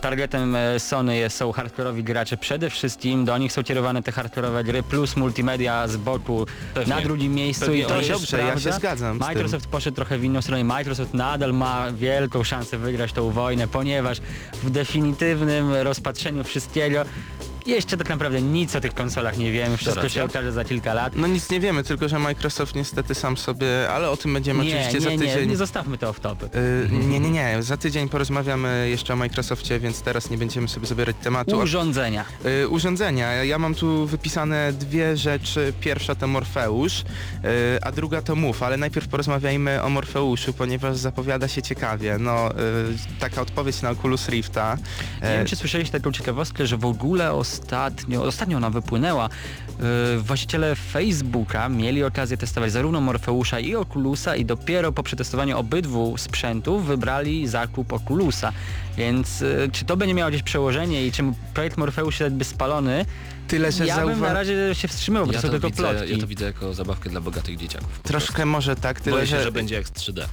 [0.00, 4.64] Targetem e, Sony jest, są hardkorowi gracze przede wszystkim, do nich są kierowane te hardkorowe
[4.64, 6.94] gry, plus multimedia z boku Pewnie.
[6.94, 7.80] na drugim miejscu Pewnie.
[7.80, 9.18] i to się dobrze, ja się zgadzam.
[9.18, 10.64] Microsoft poszedł trochę w inną stronę.
[10.64, 14.18] Microsoft nadal ma wielką szansę wygrać tą wojnę, ponieważ
[14.62, 17.04] w definitywnym rozpatrzeniu wszystkiego
[17.74, 20.20] jeszcze tak naprawdę nic o tych konsolach nie wiemy, wszystko racja.
[20.20, 21.12] się okaże za kilka lat.
[21.16, 24.70] No nic nie wiemy, tylko że Microsoft niestety sam sobie, ale o tym będziemy Nie,
[24.76, 25.40] oczywiście za nie, tydzień.
[25.40, 26.48] nie, nie zostawmy to w topy.
[26.58, 27.62] Y, nie, nie, nie.
[27.62, 31.58] Za tydzień porozmawiamy jeszcze o Microsoftie, więc teraz nie będziemy sobie zabierać tematu.
[31.58, 32.24] Urządzenia.
[32.62, 33.44] Y, urządzenia.
[33.44, 35.72] Ja mam tu wypisane dwie rzeczy.
[35.80, 37.04] Pierwsza to Morfeusz, y,
[37.82, 42.16] a druga to Move, ale najpierw porozmawiajmy o Morfeuszu, ponieważ zapowiada się ciekawie.
[42.18, 42.54] No, y,
[43.20, 44.76] taka odpowiedź na Oculus Rifta.
[45.22, 49.28] Nie wiem, czy słyszeliście taką ciekawostkę, że w ogóle ostatnio, ostatnio ona wypłynęła,
[49.78, 56.16] yy, właściciele Facebooka mieli okazję testować zarówno Morfeusza i Oculusa i dopiero po przetestowaniu obydwu
[56.16, 58.52] sprzętów wybrali zakup Oculusa.
[58.96, 61.22] Więc yy, czy to będzie miało gdzieś przełożenie i czy
[61.54, 63.04] projekt Morfeusz jakby spalony?
[63.48, 65.82] Tyle, że ja bym zauwa- na razie się wstrzymał, bo Ja to są tylko widzę,
[65.82, 66.12] plotki.
[66.12, 68.00] ja to widzę jako zabawkę dla bogatych dzieciaków.
[68.02, 69.04] Troszkę może tak, prostu.
[69.04, 70.24] tyle, Boję się, że, że będzie jak z 3D.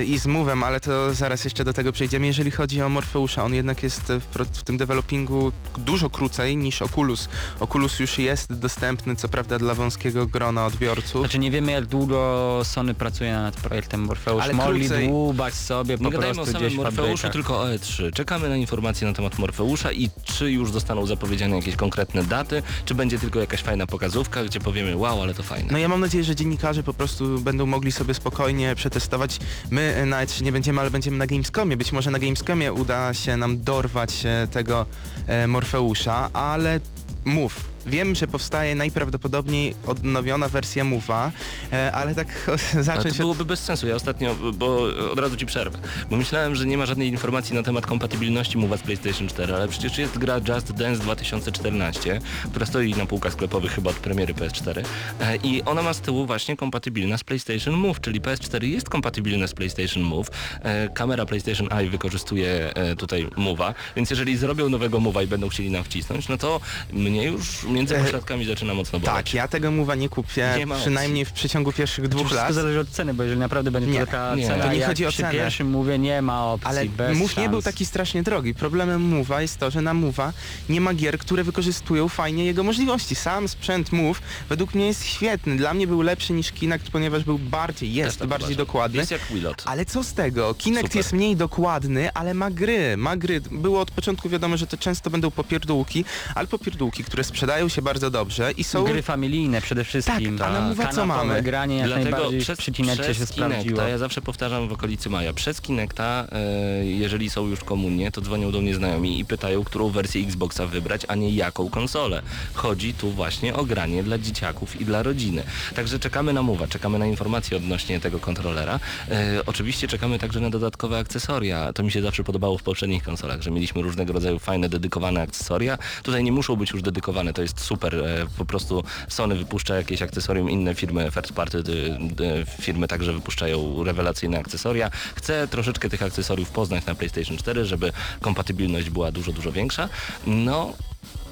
[0.00, 2.26] y, i z Move'em, ale to zaraz jeszcze do tego przejdziemy.
[2.26, 7.28] Jeżeli chodzi o Morfeusza, on jednak jest w, w tym developingu dużo krócej niż Oculus.
[7.60, 11.20] Oculus już jest dostępny, co prawda dla wąskiego grona odbiorców.
[11.22, 14.42] Znaczy nie wiemy jak długo Sony pracuje nad projektem Morfeusz.
[14.42, 18.12] Ale Mogli krócej- dłubać sobie po Nie prostu o samym Morfeuszu, tylko o E3.
[18.12, 22.94] Czekamy na informacje na temat Morfeusza i czy już zostaną zapowiedziane jakieś konkretne daty, czy
[22.94, 25.68] będzie tylko jakaś fajna pokazówka, gdzie powiemy wow, ale to fajne.
[25.72, 29.38] No ja mam nadzieję, że dziennikarze po prostu będą mogli sobie spokojnie przetestować.
[29.70, 31.76] My e, na E3 nie będziemy, ale będziemy na Gamescomie.
[31.76, 34.86] Być może na Gamescomie uda się nam dorwać e, tego
[35.26, 36.80] e, Morfeusza, ale
[37.24, 37.73] mów.
[37.86, 41.30] Wiem, że powstaje najprawdopodobniej odnowiona wersja Move'a,
[41.72, 42.28] e, ale tak
[42.74, 43.16] Ale zacząć to od...
[43.16, 43.86] byłoby bez sensu.
[43.86, 44.82] Ja ostatnio, bo
[45.12, 45.78] od razu ci przerwę,
[46.10, 49.68] bo myślałem, że nie ma żadnej informacji na temat kompatybilności Move'a z PlayStation 4, ale
[49.68, 52.20] przecież jest gra Just Dance 2014,
[52.50, 54.84] która stoi na półkach sklepowych chyba od premiery PS4
[55.20, 59.48] e, i ona ma z tyłu właśnie kompatybilna z PlayStation Move, czyli PS4 jest kompatybilne
[59.48, 60.30] z PlayStation Move.
[60.62, 65.70] E, Kamera PlayStation Eye wykorzystuje tutaj Move'a, więc jeżeli zrobią nowego Move'a i będą chcieli
[65.70, 66.60] nam wcisnąć, no to
[66.92, 69.14] mnie już między E, pośladkami zaczyna mocno boleć.
[69.16, 72.54] Tak, ja tego Move'a nie kupię, Nie ma przynajmniej w przeciągu pierwszych dwóch Wszystko lat.
[72.54, 74.88] zależy od ceny, bo jeżeli naprawdę będzie Nie, to taka nie, cena, to nie jak
[74.88, 75.32] chodzi o przy cenę.
[75.32, 78.54] pierwszym mówię, nie ma opcji, Ale Move nie był taki strasznie drogi.
[78.54, 80.32] Problemem Move'a jest to, że na Move'a
[80.68, 83.14] nie ma gier, które wykorzystują fajnie jego możliwości.
[83.14, 85.56] Sam sprzęt Move według mnie jest świetny.
[85.56, 88.66] Dla mnie był lepszy niż Kinect, ponieważ był bardziej, jest tak bardziej uważam.
[88.66, 88.98] dokładny.
[88.98, 89.62] Jest jak Willot.
[89.66, 90.54] Ale co z tego?
[90.54, 90.96] Kinect Super.
[90.96, 93.40] jest mniej dokładny, ale ma gry, ma gry.
[93.40, 96.04] Było od początku wiadomo, że to często będą popierdółki,
[96.34, 98.84] ale popierdółki, które sprzedają się bardzo dobrze i są...
[98.84, 100.38] Gry familijne przede wszystkim.
[100.38, 101.42] Tak, a na Move'a co mamy?
[101.42, 102.58] granie jak Dlatego najbardziej przez,
[103.00, 103.62] przez się sprawdziło.
[103.62, 108.20] Kinecta, ja zawsze powtarzam w okolicy maja, przez Kinecta, e, jeżeli są już komunie, to
[108.20, 112.22] dzwonią do mnie znajomi i pytają, którą wersję Xboxa wybrać, a nie jaką konsolę.
[112.54, 115.42] Chodzi tu właśnie o granie dla dzieciaków i dla rodziny.
[115.74, 118.80] Także czekamy na Mowa, czekamy na informacje odnośnie tego kontrolera.
[119.10, 121.72] E, oczywiście czekamy także na dodatkowe akcesoria.
[121.72, 125.78] To mi się zawsze podobało w poprzednich konsolach, że mieliśmy różnego rodzaju fajne, dedykowane akcesoria.
[126.02, 127.94] Tutaj nie muszą być już dedykowane, to jest super.
[127.94, 133.12] E, po prostu Sony wypuszcza jakieś akcesorium, inne firmy first party y, y, firmy także
[133.12, 134.90] wypuszczają rewelacyjne akcesoria.
[135.14, 139.88] Chcę troszeczkę tych akcesoriów poznać na PlayStation 4, żeby kompatybilność była dużo, dużo większa.
[140.26, 140.72] No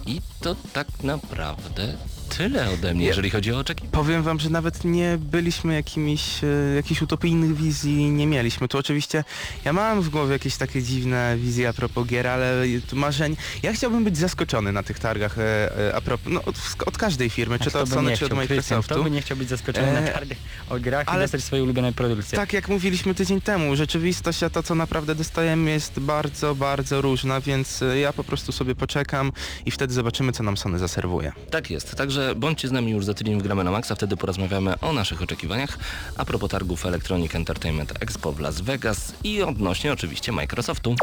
[0.07, 1.95] i to tak naprawdę
[2.39, 3.93] tyle ode mnie, jeżeli chodzi o oczekiwania.
[3.93, 8.68] Powiem wam, że nawet nie byliśmy jakimiś, e, jakichś utopijnych wizji, nie mieliśmy.
[8.68, 9.24] Tu oczywiście,
[9.64, 13.37] ja mam w głowie jakieś takie dziwne wizje a propos gier, ale tu marzeń.
[13.62, 16.57] Ja chciałbym być zaskoczony na tych targach e, e, a propos, no od,
[16.87, 18.95] od każdej firmy, czy to od Sony, czy od Microsoftu.
[18.95, 21.62] Kto by nie chciał być zaskoczony na E, targach o grach ale- i dostać swoje
[21.62, 22.37] ulubione produkcje.
[22.37, 27.41] Tak jak mówiliśmy tydzień temu, rzeczywistość, a to co naprawdę dostajemy jest bardzo, bardzo różna,
[27.41, 29.33] więc ja po prostu sobie poczekam
[29.66, 31.33] i wtedy zobaczymy, co nam Sony zaserwuje.
[31.51, 34.81] Tak jest, także bądźcie z nami już za tydzień w Gramy na Maxa, wtedy porozmawiamy
[34.81, 35.79] o naszych oczekiwaniach
[36.16, 40.95] a propos targów Electronic Entertainment Expo w Las Vegas i odnośnie oczywiście Microsoftu.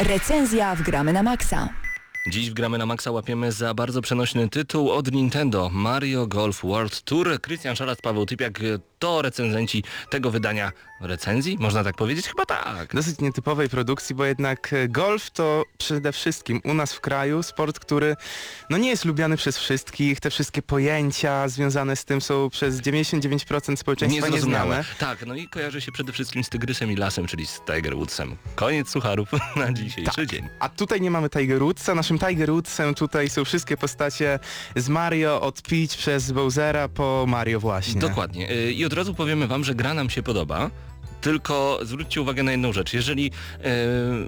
[0.00, 1.68] Recenzja w Gramy na Maxa.
[2.30, 7.02] Dziś w Gramy na Maxa łapiemy za bardzo przenośny tytuł od Nintendo Mario Golf World
[7.02, 7.40] Tour.
[7.40, 8.60] Krystian Szalat, Paweł Typiak
[8.98, 12.26] to recenzenci tego wydania recenzji, można tak powiedzieć?
[12.28, 12.94] Chyba tak.
[12.94, 17.78] Dosyć nietypowej produkcji, bo jednak e, golf to przede wszystkim u nas w kraju sport,
[17.78, 18.16] który
[18.70, 20.20] no nie jest lubiany przez wszystkich.
[20.20, 24.84] Te wszystkie pojęcia związane z tym są przez 99% społeczeństwa nieznane.
[24.98, 28.36] Tak, no i kojarzy się przede wszystkim z Tygrysem i Lasem, czyli z Tiger Woodsem.
[28.54, 30.26] Koniec sucharów na dzisiejszy Tak.
[30.26, 30.48] dzień.
[30.60, 31.94] A tutaj nie mamy Tiger Woodsa.
[31.94, 34.38] Naszym Tiger Woodsem tutaj są wszystkie postacie
[34.76, 38.00] z Mario, od Peach przez Bowsera po Mario właśnie.
[38.00, 38.50] Dokładnie.
[38.50, 40.70] Y, I od razu powiemy wam, że gra nam się podoba.
[41.20, 42.94] Tylko zwróćcie uwagę na jedną rzecz.
[42.94, 43.70] Jeżeli e,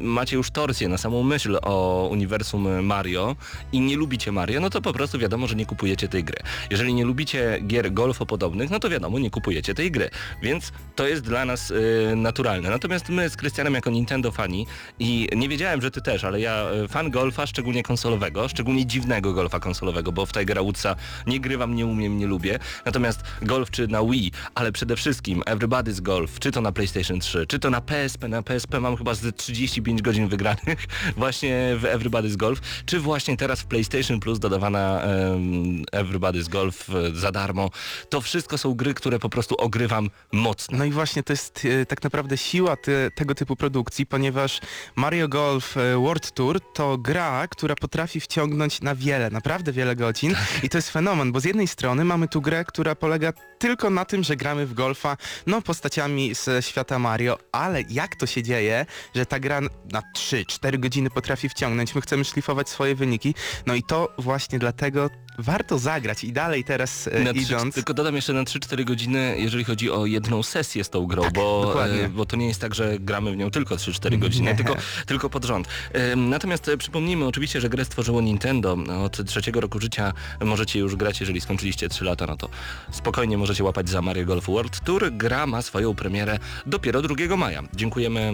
[0.01, 3.37] macie już torsję na samą myśl o uniwersum Mario
[3.73, 6.39] i nie lubicie Mario, no to po prostu wiadomo, że nie kupujecie tej gry.
[6.71, 10.11] Jeżeli nie lubicie gier golfopodobnych, no to wiadomo, nie kupujecie tej gry.
[10.43, 11.73] Więc to jest dla nas
[12.11, 12.71] e, naturalne.
[12.71, 14.67] Natomiast my z Krystianem jako Nintendo fani
[14.99, 19.33] i nie wiedziałem, że ty też, ale ja e, fan golfa, szczególnie konsolowego, szczególnie dziwnego
[19.33, 22.59] golfa konsolowego, bo w Tigera Woodsa nie grywam, nie umiem, nie lubię.
[22.85, 27.47] Natomiast golf czy na Wii, ale przede wszystkim Everybody's Golf, czy to na PlayStation 3,
[27.47, 32.37] czy to na PSP, na PSP mam chyba z 35 godzin wygranych właśnie w Everybody's
[32.37, 37.71] Golf, czy właśnie teraz w PlayStation Plus dodawana em, Everybody's Golf e, za darmo.
[38.09, 40.79] To wszystko są gry, które po prostu ogrywam mocno.
[40.79, 44.61] No i właśnie to jest e, tak naprawdę siła te, tego typu produkcji, ponieważ
[44.97, 50.35] Mario Golf e, World Tour to gra, która potrafi wciągnąć na wiele, naprawdę wiele godzin
[50.63, 54.05] i to jest fenomen, bo z jednej strony mamy tu grę, która polega tylko na
[54.05, 55.17] tym, że gramy w golfa,
[55.47, 59.61] no postaciami z świata Mario, ale jak to się dzieje, że ta gra
[59.93, 63.35] na 3-4 godziny potrafi wciągnąć, my chcemy szlifować swoje wyniki,
[63.67, 67.75] no i to właśnie dlatego warto zagrać i dalej teraz e, Na idąc...
[67.75, 71.61] tylko dodam jeszcze na 3-4 godziny, jeżeli chodzi o jedną sesję z tą grą, bo,
[71.63, 72.05] Tak, dokładnie.
[72.05, 74.57] e, bo to nie jest tak, że gramy w nią tylko 3-4 godziny, Nie.
[74.57, 74.77] tylko,
[75.07, 75.69] tylko pod rząd.
[76.17, 78.77] Natomiast e, przypomnijmy oczywiście, że grę stworzyło Nintendo.
[79.05, 80.13] Od trzeciego roku życia
[80.45, 82.49] możecie już grać, jeżeli skończyliście 3 lata, no to
[82.91, 85.13] spokojnie możecie łapać za Mario Golf World Tour.
[85.13, 87.63] Gra ma swoją premierę dopiero 2 maja.
[87.75, 88.33] Dziękujemy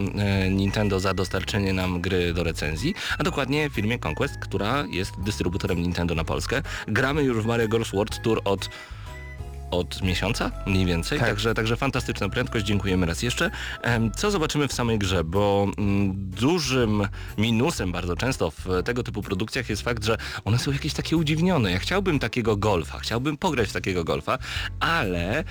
[0.50, 6.14] Nintendo za dostarczenie nam gry do recenzji, a dokładnie firmie Conquest, która jest dystrybutorem Nintendo
[6.14, 6.62] na Polskę.
[6.88, 8.68] Gramy już w Mario Golf World Tour od
[9.70, 11.28] od miesiąca mniej więcej, Tak.
[11.28, 13.50] także, także fantastyczna prędkość, dziękujemy raz jeszcze.
[14.16, 17.08] Co zobaczymy w samej grze, bo mm, dużym
[17.38, 21.72] minusem bardzo często w tego typu produkcjach jest fakt, że one są jakieś takie udziwnione.
[21.72, 24.38] Ja chciałbym takiego golfa, chciałbym pograć w takiego golfa,
[24.80, 25.44] ale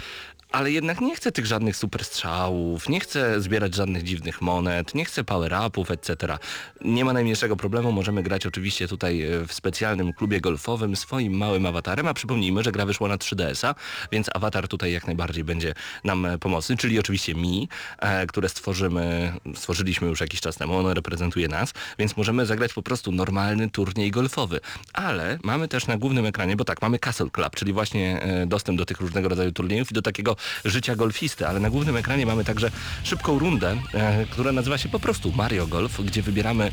[0.56, 5.06] ale jednak nie chcę tych żadnych super strzałów, nie chcę zbierać żadnych dziwnych monet, nie
[5.06, 6.38] chcę power-upów, etc.
[6.82, 11.66] Nie ma najmniejszego problemu, możemy grać oczywiście tutaj e, w specjalnym klubie golfowym swoim małym
[11.66, 13.76] awatarem, a przypomnijmy, że gra wyszła na 3DS-a,
[14.12, 19.34] więc awatar tutaj jak najbardziej będzie nam e, pomocny, czyli oczywiście mi, e, które stworzymy,
[19.56, 24.12] stworzyliśmy już jakiś czas temu, ono reprezentuje nas, więc możemy zagrać po prostu normalny turniej
[24.12, 24.60] golfowy.
[24.94, 28.86] Ale mamy też na głównym ekranie, bo tak, mamy Castle Club, czyli właśnie dostęp do
[28.86, 30.36] tych różnego rodzaju turniejów i do takiego
[30.66, 32.72] życia golfisty, ale na głównym ekranie mamy także
[33.04, 36.72] szybką rundę, e, która nazywa się po prostu Mario Golf, gdzie wybieramy,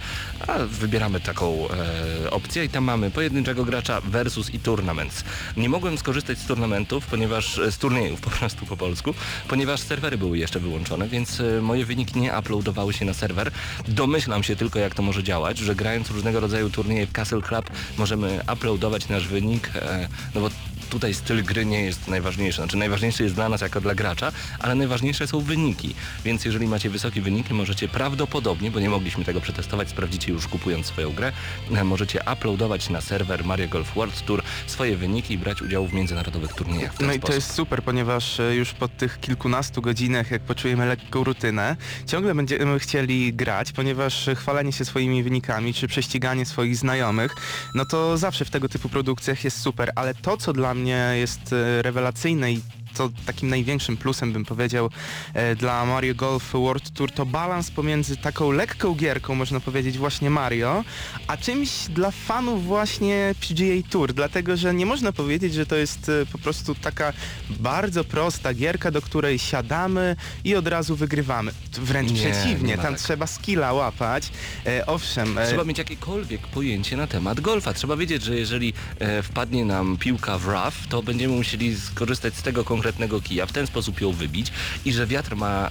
[0.49, 5.25] a wybieramy taką e, opcję i tam mamy pojedynczego gracza versus i tournaments.
[5.57, 9.15] Nie mogłem skorzystać z turnamentów, ponieważ z turniejów po prostu po polsku,
[9.49, 13.51] ponieważ serwery były jeszcze wyłączone, więc e, moje wyniki nie uploadowały się na serwer.
[13.89, 17.71] Domyślam się tylko jak to może działać, że grając różnego rodzaju turnieje w Castle Club
[17.99, 20.51] możemy uploadować nasz wynik, e, no bo
[20.93, 22.57] tutaj styl gry nie jest najważniejszy.
[22.57, 25.95] Znaczy najważniejszy jest dla nas jako dla gracza, ale najważniejsze są wyniki.
[26.25, 30.87] Więc jeżeli macie wysokie wyniki, możecie prawdopodobnie, bo nie mogliśmy tego przetestować, sprawdzicie już kupując
[30.87, 31.33] swoją grę,
[31.75, 35.93] e, możecie uploadować na serwer Mario Golf World Tour swoje wyniki i brać udział w
[35.93, 37.27] międzynarodowych turniejach No i sposób.
[37.27, 41.77] to jest super, ponieważ e, już po tych kilkunastu godzinach, jak poczujemy lekką rutynę,
[42.07, 47.35] ciągle będziemy chcieli grać, ponieważ chwalenie się swoimi wynikami, czy prześciganie swoich znajomych,
[47.75, 51.53] no to zawsze w tego typu produkcjach jest super, ale to, co dla mnie jest
[51.53, 52.61] e, rewelacyjne i
[52.95, 54.91] co takim największym plusem bym powiedział
[55.35, 60.31] e, dla Mario Golf World Tour to balans pomiędzy taką lekką gierką, można powiedzieć właśnie
[60.31, 60.85] Mario,
[61.27, 66.09] a czymś dla fanów właśnie PGA Tour, dlatego że nie można powiedzieć, że to jest
[66.09, 67.13] e, po prostu taka
[67.51, 71.53] bardzo prosta gierka, do której siadamy i od razu wygrywamy.
[71.73, 73.03] Wręcz Nie, przeciwnie, nie tam tak.
[73.03, 74.31] trzeba skilla łapać.
[74.67, 77.75] E, owszem, e, Trzeba mieć jakiekolwiek pojęcie na temat golfa.
[77.75, 82.43] Trzeba wiedzieć, że jeżeli e, wpadnie nam piłka w rough, to będziemy musieli skorzystać z
[82.43, 84.53] tego konkretnego konkretnego kija, w ten sposób ją wybić
[84.85, 85.71] i że wiatr ma e,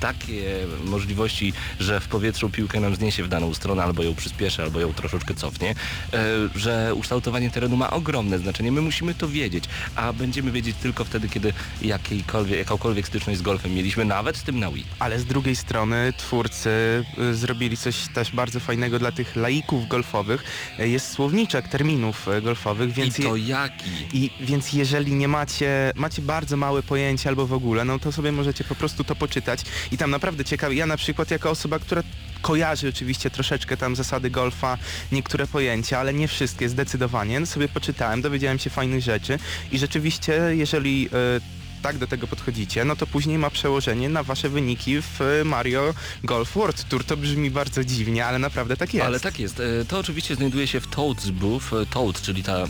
[0.00, 4.80] takie możliwości, że w powietrzu piłkę nam zniesie w daną stronę, albo ją przyspieszy, albo
[4.80, 5.74] ją troszeczkę cofnie,
[6.12, 6.24] e,
[6.54, 8.72] że ukształtowanie terenu ma ogromne znaczenie.
[8.72, 9.64] My musimy to wiedzieć,
[9.96, 14.58] a będziemy wiedzieć tylko wtedy, kiedy jakiejkolwiek, jakąkolwiek styczność z golfem mieliśmy, nawet z tym
[14.58, 14.86] na Wii.
[14.98, 16.70] Ale z drugiej strony twórcy
[17.18, 20.44] y, zrobili coś też bardzo fajnego dla tych laików golfowych.
[20.80, 23.18] Y, Jest słowniczek terminów golfowych, więc...
[23.18, 23.90] I to jaki?
[24.12, 28.32] I więc jeżeli nie macie, macie bardzo małe pojęcie albo w ogóle, no to sobie
[28.32, 29.60] możecie po prostu to poczytać
[29.92, 30.74] i tam naprawdę ciekawe.
[30.74, 32.02] Ja na przykład jako osoba, która
[32.42, 34.78] kojarzy oczywiście troszeczkę tam zasady golfa,
[35.12, 39.38] niektóre pojęcia, ale nie wszystkie zdecydowanie, no sobie poczytałem, dowiedziałem się fajnych rzeczy
[39.72, 44.48] i rzeczywiście jeżeli e, tak do tego podchodzicie, no to później ma przełożenie na wasze
[44.48, 47.04] wyniki w e, Mario Golf World Tour.
[47.04, 49.06] To brzmi bardzo dziwnie, ale naprawdę tak jest.
[49.06, 49.60] Ale tak jest.
[49.60, 51.64] E, To oczywiście znajduje się w Toad's Booth.
[51.82, 52.64] E, Toad, czyli ta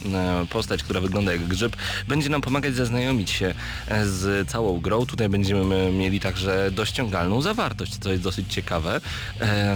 [0.50, 1.76] postać, która wygląda jak grzyb,
[2.08, 3.54] będzie nam pomagać zaznajomić się
[4.04, 5.06] z całą grą.
[5.06, 9.00] Tutaj będziemy mieli także dościągalną zawartość, co jest dosyć ciekawe.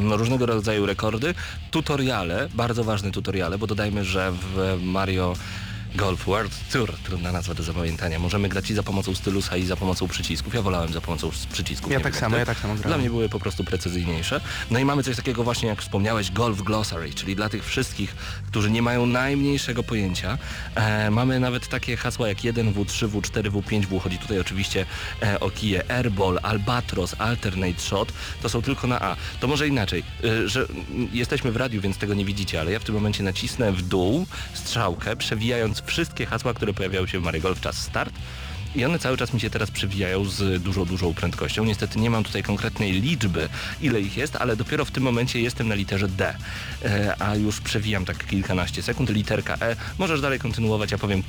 [0.01, 1.35] No, Różnego rodzaju rekordy,
[1.71, 5.35] tutoriale, bardzo ważne tutoriale, bo dodajmy, że w Mario
[5.95, 8.19] Golf World Tour, trudna nazwa do zapamiętania.
[8.19, 10.55] Możemy grać i za pomocą stylusa i za pomocą przycisków.
[10.55, 11.93] Ja wolałem za pomocą przycisków.
[11.93, 12.89] Ja tak wiem, samo, ja tak samo grałem.
[12.91, 14.41] Dla mnie były po prostu precyzyjniejsze.
[14.71, 18.17] No i mamy coś takiego właśnie, jak wspomniałeś, Golf Glossary, czyli dla tych wszystkich,
[18.47, 20.39] którzy nie mają najmniejszego pojęcia.
[20.75, 24.01] E, mamy nawet takie hasła jak 1W, 3W, 4W, 5W.
[24.01, 24.87] Chodzi tutaj oczywiście
[25.23, 28.13] e, o kije Airball, Albatros, Alternate Shot.
[28.43, 29.17] To są tylko na A.
[29.41, 30.67] To może inaczej, e, że
[31.13, 34.27] jesteśmy w radiu, więc tego nie widzicie, ale ja w tym momencie nacisnę w dół
[34.55, 38.15] strzałkę, przewijając wszystkie hasła, które pojawiały się w Mario Golf czas start.
[38.75, 41.65] I one cały czas mi się teraz przewijają z dużo, dużą prędkością.
[41.65, 43.49] Niestety nie mam tutaj konkretnej liczby,
[43.81, 46.35] ile ich jest, ale dopiero w tym momencie jestem na literze D.
[46.85, 49.11] E, a już przewijam tak kilkanaście sekund.
[49.11, 49.77] Literka E.
[49.99, 51.23] Możesz dalej kontynuować, ja powiem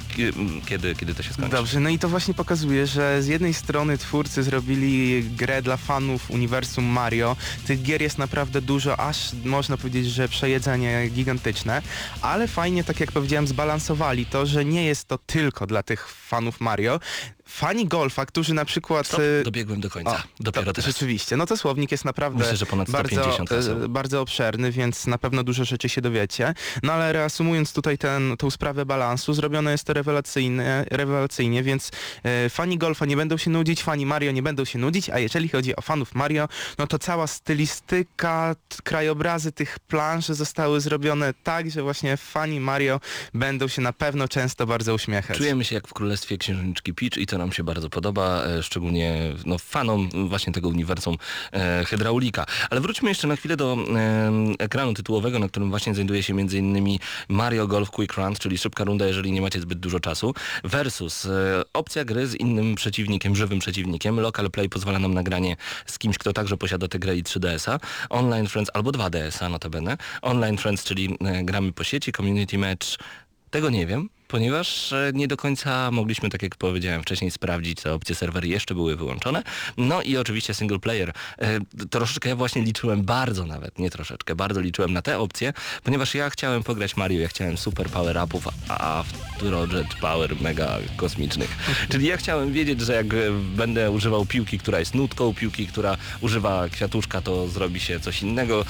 [0.65, 1.51] kiedy, kiedy to się skończy.
[1.51, 6.31] Dobrze, no i to właśnie pokazuje, że z jednej strony twórcy zrobili grę dla fanów
[6.31, 7.35] uniwersum Mario.
[7.67, 11.81] Tych gier jest naprawdę dużo, aż można powiedzieć, że przejedzenie gigantyczne,
[12.21, 16.61] ale fajnie, tak jak powiedziałem, zbalansowali to, że nie jest to tylko dla tych fanów
[16.61, 16.99] Mario.
[17.47, 19.07] Fani golfa, którzy na przykład...
[19.07, 20.11] Stop, y, dobiegłem do końca.
[20.11, 20.85] o, Dopiero to, teraz.
[20.87, 23.83] Rzeczywiście, no to słownik jest naprawdę Myślę, że ponad bardzo, 150 haseł.
[23.83, 26.53] e, bardzo obszerny, więc na pewno dużo rzeczy się dowiecie.
[26.83, 31.91] No ale reasumując tutaj ten, tą sprawę balansu, zrobione jest to rewelacyjnie, rewelacyjnie więc
[32.23, 35.49] e, fani golfa nie będą się nudzić, fani Mario nie będą się nudzić, a jeżeli
[35.49, 41.83] chodzi o fanów Mario, no to cała stylistyka, krajobrazy tych planż zostały zrobione tak, że
[41.83, 42.99] właśnie fani Mario
[43.33, 45.37] będą się na pewno często bardzo uśmiechać.
[45.37, 49.33] Czujemy się jak w Królestwie Księżniczki Peach i to nam się bardzo podoba, e, szczególnie
[49.45, 51.17] no, fanom właśnie tego uniwersum
[51.51, 52.45] e, hydraulika.
[52.69, 53.77] Ale wróćmy jeszcze na chwilę do
[54.59, 56.97] ekranu tytułowego, na którym właśnie znajduje się m.in.
[57.29, 60.33] Mario Golf Quick Run, czyli szybka runda, jeżeli nie macie zbyt dużo czasu,
[60.63, 64.19] versus e, opcja gry z innym przeciwnikiem, żywym przeciwnikiem.
[64.19, 65.55] Local Play pozwala nam nagranie
[65.85, 67.79] z kimś, kto także posiada tę grę i 3DS-a.
[68.09, 69.97] Online Friends albo 2DS-a notabene.
[70.21, 72.97] Online Friends, czyli gramy po sieci, Community Match
[73.55, 77.93] tego nie wiem, ponieważ e, nie do końca mogliśmy, tak jak powiedziałem wcześniej, sprawdzić, te
[77.93, 79.43] opcje serwery jeszcze były wyłączone.
[79.77, 81.13] No i oczywiście single player.
[81.37, 81.59] E,
[81.89, 86.29] Troszeczkę ja właśnie liczyłem, bardzo nawet, nie troszeczkę, bardzo liczyłem na te opcje, ponieważ ja
[86.29, 91.57] chciałem pograć Mario, ja chciałem super power-upów, a Afrojet power mega kosmicznych.
[91.91, 95.97] Czyli ja chciałem wiedzieć, że jak e, będę używał piłki, która jest nutką, piłki, która
[96.21, 98.65] używa kwiatuszka, to zrobi się coś innego,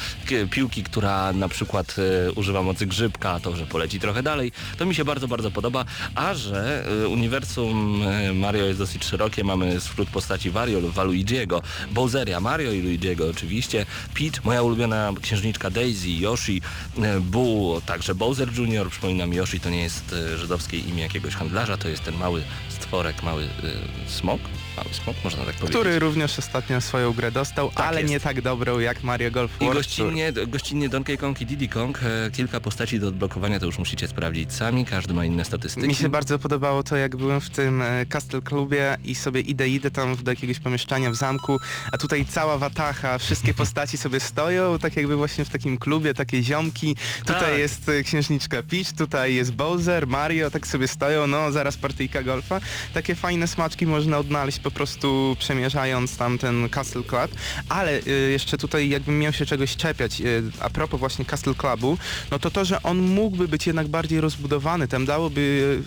[0.51, 1.95] piłki, która na przykład
[2.35, 4.51] używa mocy grzybka, to że poleci trochę dalej.
[4.77, 5.85] To mi się bardzo, bardzo podoba,
[6.15, 12.39] a że e, uniwersum e, Mario jest dosyć szerokie, mamy wśród postaci Wario, Waluigiego, Bowseria,
[12.39, 16.61] Mario i Luigiego oczywiście, Peach, moja ulubiona księżniczka Daisy, Yoshi,
[16.97, 21.87] e, Boo, także Bowser Jr., przypominam, Yoshi to nie jest żydowskie imię jakiegoś handlarza, to
[21.87, 23.47] jest ten mały stworek, mały
[24.07, 24.41] smok,
[24.91, 25.69] smok, można tak powiedzieć.
[25.77, 28.11] który również ostatnio swoją grę dostał, Tak ale jest.
[28.11, 29.75] nie tak dobrą jak Mario Golf I World Tour.
[30.07, 34.07] gościnnie, gościnnie Donkey Kong i Diddy Kong, e, kilka postaci do odblokowania, to już musicie
[34.07, 35.87] sprawdzić sami, każdy ma inne statystyki.
[35.87, 39.69] Mi się bardzo podobało to, jak byłem w tym e, Castle Clubie i sobie idę,
[39.69, 41.59] idę tam do jakiegoś pomieszczenia w zamku,
[41.91, 46.43] a tutaj cała watacha, wszystkie postaci sobie stoją, tak jakby właśnie w takim klubie, takie
[46.43, 46.95] ziomki.
[47.19, 47.59] Tutaj Tak.
[47.59, 52.59] jest e, księżniczka Peach, tutaj jest Bowser, Mario, tak sobie stoją, no zaraz partyjka golfa.
[52.93, 57.31] Takie fajne smaczki można odnaleźć po prostu przemierzając tam ten Castle Club,
[57.69, 60.25] ale e, jeszcze tutaj jakbym miał się czegoś czepiać, e,
[60.59, 61.97] a propos właśnie Castle Clubu,
[62.31, 65.81] no to to, że on mógłby być jednak bardziej rozbudowany, tam dałoby,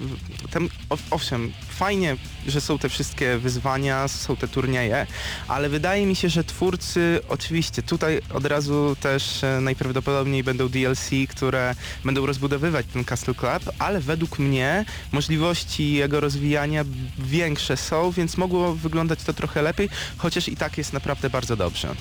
[0.51, 5.07] tam, ow- owszem, fajnie, że są te wszystkie wyzwania, są te turnieje,
[5.49, 11.11] ale wydaje mi się, że twórcy, oczywiście tutaj od razu też e, najprawdopodobniej będą DLC,
[11.29, 11.75] które
[12.05, 16.85] będą rozbudowywać ten Castle Club, ale według mnie możliwości jego rozwijania
[17.19, 21.95] większe są, więc mogło wyglądać to trochę lepiej, chociaż i tak jest naprawdę bardzo dobrze.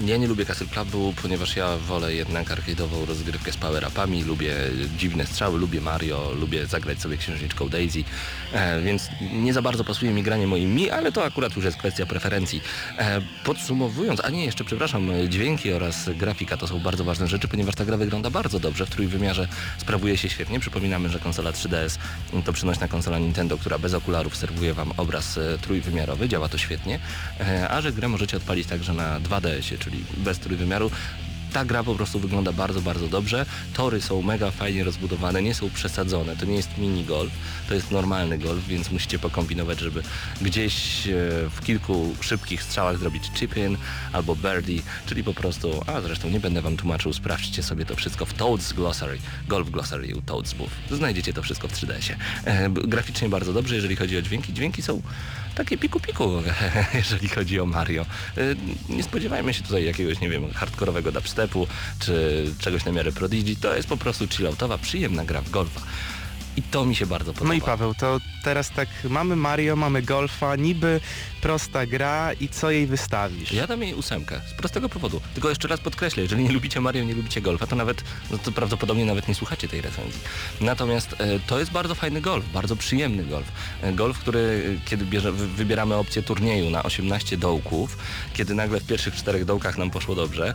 [0.00, 4.54] Ja nie lubię Castle Clubu, ponieważ ja wolę jednak arcade'ową rozgrywkę z power-upami, lubię
[4.98, 8.04] dziwne strzały, lubię Mario, lubię zagrać sobie księżniczką Daisy,
[8.52, 11.76] e, więc nie za bardzo pasuje mi granie moim Mi, ale to akurat już jest
[11.76, 12.60] kwestia preferencji.
[12.98, 17.74] E, podsumowując, a nie, jeszcze przepraszam, dźwięki oraz grafika to są bardzo ważne rzeczy, ponieważ
[17.74, 20.60] ta gra wygląda bardzo dobrze, w trójwymiarze sprawuje się świetnie.
[20.60, 21.98] Przypominamy, że konsola 3DS
[22.44, 26.98] to przynośna konsola Nintendo, która bez okularów serwuje Wam obraz e, trójwymiarowy, działa to świetnie,
[27.40, 30.90] e, a że grę możecie odpalić także na 2DS-ie, czyli bez trójwymiaru,
[31.52, 33.46] ta gra po prostu wygląda bardzo, bardzo dobrze.
[33.74, 36.36] Tory są mega fajnie rozbudowane, nie są przesadzone.
[36.36, 37.32] To nie jest mini golf,
[37.68, 40.02] to jest normalny golf, więc musicie pokombinować, żeby
[40.40, 41.12] gdzieś e,
[41.50, 43.76] w kilku szybkich strzałach zrobić chip-in
[44.12, 48.26] albo birdie, czyli po prostu, a zresztą nie będę wam tłumaczył, sprawdźcie sobie to wszystko
[48.26, 49.18] w Toad's Glossary,
[49.48, 50.70] Golf Glossary u Toad's Move.
[50.90, 52.16] Znajdziecie to wszystko w 3DS-ie.
[52.44, 54.52] E, graficznie bardzo dobrze, jeżeli chodzi o dźwięki.
[54.52, 55.02] Dźwięki są
[55.56, 56.42] takie piku-piku,
[56.94, 58.06] jeżeli chodzi o Mario.
[58.38, 58.56] Y,
[58.88, 61.66] Nie spodziewajmy się tutaj jakiegoś, nie wiem, hardkorowego dubstepu,
[61.98, 63.56] czy czegoś na miarę Prodigy.
[63.60, 65.80] To jest po prostu chilloutowa, przyjemna gra w golfa.
[66.56, 67.48] I to mi się bardzo podoba.
[67.48, 71.00] No i Paweł, to teraz tak, mamy Mario, mamy Golfa, niby
[71.40, 73.52] prosta gra i co jej wystawisz?
[73.52, 75.20] Ja dam jej ósemkę, z prostego powodu.
[75.34, 78.52] Tylko jeszcze raz podkreślę, jeżeli nie lubicie Mario, nie lubicie golfa, to nawet, no to
[78.52, 80.20] prawdopodobnie nawet nie słuchacie tej recenzji.
[80.60, 83.46] Natomiast e, to jest bardzo fajny golf, bardzo przyjemny golf.
[83.82, 87.98] E, golf, który, e, kiedy bierze, wy- wybieramy opcję turnieju na 18 dołków,
[88.34, 90.54] kiedy nagle w pierwszych czterech dołkach nam poszło dobrze,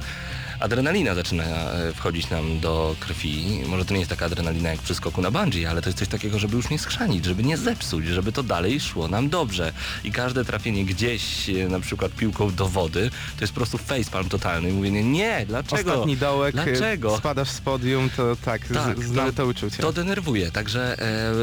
[0.60, 3.62] adrenalina zaczyna e, wchodzić nam do krwi.
[3.68, 6.08] Może to nie jest taka adrenalina jak przy skoku na bungee, ale to jest coś
[6.08, 9.74] takiego, żeby już nie skrzanić, żeby nie zepsuć, żeby to dalej szło nam dobrze.
[10.04, 14.30] I każde trafienie gdzieś, e, na przykład piłką do wody, to jest po prostu facepalm
[14.30, 14.70] totalny.
[14.70, 15.92] I mówię, nie, nie, dlaczego?
[15.92, 17.18] Ostatni dołek, y, Dlaczego?
[17.18, 19.78] spadasz z podium, to tak, Tak, z, znamy to uczucie.
[19.78, 21.34] To denerwuje, także e,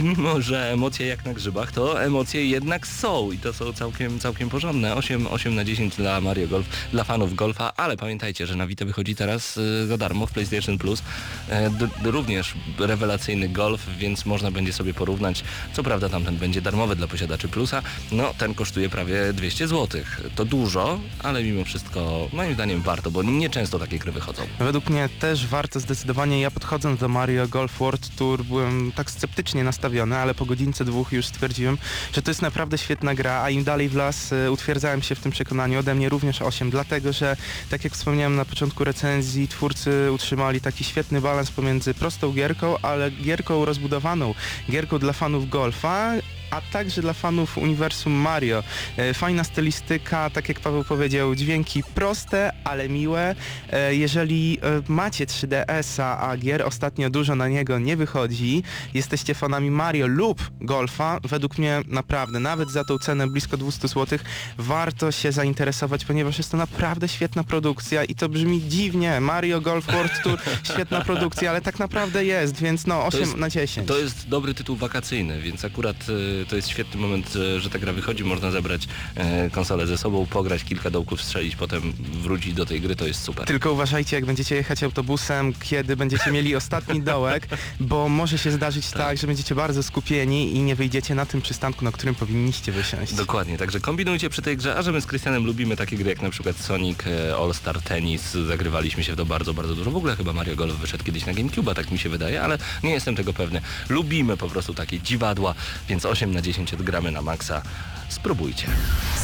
[0.02, 4.50] mimo, że emocje jak na grzybach, to emocje jednak są i to są całkiem, całkiem
[4.50, 4.94] porządne.
[4.94, 8.84] 8, 8 na 10 dla Mario Golf, dla fanów golfa, ale pamiętajcie, że na Vita
[8.84, 11.02] wychodzi teraz e, za darmo w PlayStation Plus
[11.48, 15.44] e, d, również rewelacyjny golf, więc można będzie sobie porównać.
[15.72, 20.00] Co prawda tamten będzie darmowy dla posiadaczy Plusa, no ten kosztuje prawie 200 zł.
[20.34, 24.42] To dużo, ale mimo wszystko moim zdaniem warto, bo nieczęsto takie gry wychodzą.
[24.58, 26.40] Według mnie też warto zdecydowanie.
[26.40, 31.12] Ja podchodząc do Mario Golf World Tour byłem tak sceptycznie nastawiony, ale po godzince dwóch
[31.12, 31.78] już stwierdziłem,
[32.12, 35.20] że to jest naprawdę świetna gra, a im dalej w las y, utwierdzałem się w
[35.20, 35.78] tym przekonaniu.
[35.78, 37.36] Ode mnie również 8, dlatego że
[37.70, 43.10] tak jak wspomniałem na początku recenzji, twórcy utrzymali taki świetny balans pomiędzy prostą gierką, ale
[43.10, 44.34] gierką rozbudowaną,
[44.70, 46.12] gierką dla fanów golfa,
[46.50, 48.62] a także dla fanów uniwersum Mario.
[48.96, 53.34] E, Fajna stylistyka, tak jak Paweł powiedział, dźwięki proste, ale miłe.
[53.70, 58.62] E, Jeżeli e, macie 3DS-a, a gier ostatnio dużo na niego nie wychodzi,
[58.94, 64.18] jesteście fanami Mario lub Golfa, według mnie naprawdę, nawet za tą cenę blisko 200 zł,
[64.58, 69.20] warto się zainteresować, ponieważ jest to naprawdę świetna produkcja i to brzmi dziwnie.
[69.20, 70.38] Mario Golf World Tour,
[70.74, 73.88] świetna produkcja, ale tak naprawdę jest, więc no 8 jest- na 10.
[73.88, 75.96] To jest dobry tytuł wakacyjny, więc akurat
[76.39, 79.98] e, to jest świetny moment, e, że ta gra wychodzi, można zabrać e, konsolę ze
[79.98, 83.46] sobą, pograć kilka dołków, strzelić, potem wrócić do tej gry, to jest super.
[83.46, 87.48] Tylko uważajcie, jak będziecie jechać autobusem, kiedy będziecie mieli ostatni dołek,
[87.80, 89.18] bo może się zdarzyć tak.
[89.18, 93.14] że będziecie bardzo skupieni i nie wyjdziecie na tym przystanku, na którym powinniście wysiąść.
[93.14, 96.22] Dokładnie, także kombinujcie przy tej grze, a że my z Krystianem lubimy takie gry jak
[96.22, 99.90] na przykład Sonic, e, All Star Tennis, zagrywaliśmy się w to bardzo, bardzo dużo.
[99.90, 102.90] W ogóle chyba Mario Golf wyszedł kiedyś na GameCube'a, tak mi się wydaje, ale nie
[102.90, 103.60] jestem tego pewny.
[103.88, 105.54] Lubimy po prostu takie dziwadła,
[105.88, 107.62] więc 8 na 10 odgramy na maksa.
[108.08, 108.66] Spróbujcie.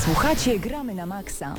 [0.05, 1.55] Słuchacie, gramy na maksa.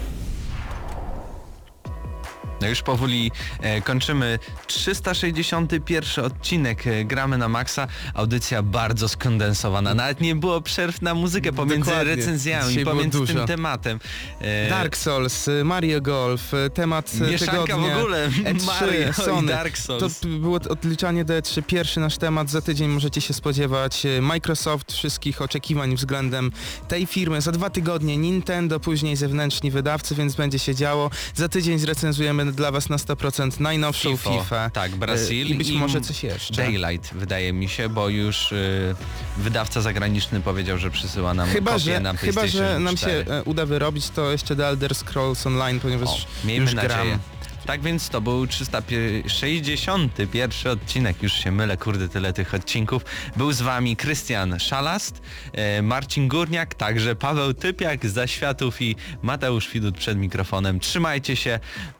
[2.62, 3.32] No już powoli
[3.62, 7.88] e, kończymy 361 odcinek e, Gramy na Maxa.
[8.14, 9.94] Audycja bardzo skondensowana.
[9.94, 12.16] Nawet nie było przerw na muzykę pomiędzy Dokładnie.
[12.16, 14.00] recenzjami, Dzisiaj pomiędzy tym tematem.
[14.42, 17.96] E, Dark Souls, Mario Golf, y, temat Mieszanka tygodnia.
[17.96, 19.48] w ogóle, E3, Mario Sony.
[19.48, 20.20] Dark Souls.
[20.20, 24.06] To było odliczanie do E3, pierwszy nasz temat, za tydzień możecie się spodziewać.
[24.06, 26.52] y, Microsoft, wszystkich oczekiwań względem
[26.88, 27.42] tej firmy.
[27.42, 31.10] Za dwa tygodnie Nintendo, później zewnętrzni wydawcy, więc będzie się działo.
[31.36, 34.40] Za tydzień zrecenzujemy dla was na 100% najnowszą FIFO.
[34.40, 34.70] FIFA.
[34.70, 36.54] Tak, Brasil Y, I być może coś jeszcze.
[36.54, 38.96] Daylight wydaje mi się, bo już y,
[39.38, 43.26] wydawca zagraniczny powiedział, że przysyła nam Chyba że, na chyba, że nam 4.
[43.26, 47.06] się e, uda wyrobić to jeszcze The Elder Scrolls Online, ponieważ O, miejmy już nadzieję.
[47.06, 47.20] gram
[47.68, 53.06] Tak więc to był 361 odcinek, już się mylę, kurde, tyle tych odcinków.
[53.36, 55.22] Był z wami Krystian Szalast,
[55.54, 60.80] e, Marcin Górniak, także Paweł Typiak z Zaświatów i Mateusz Widut przed mikrofonem.
[60.80, 61.60] Trzymajcie się,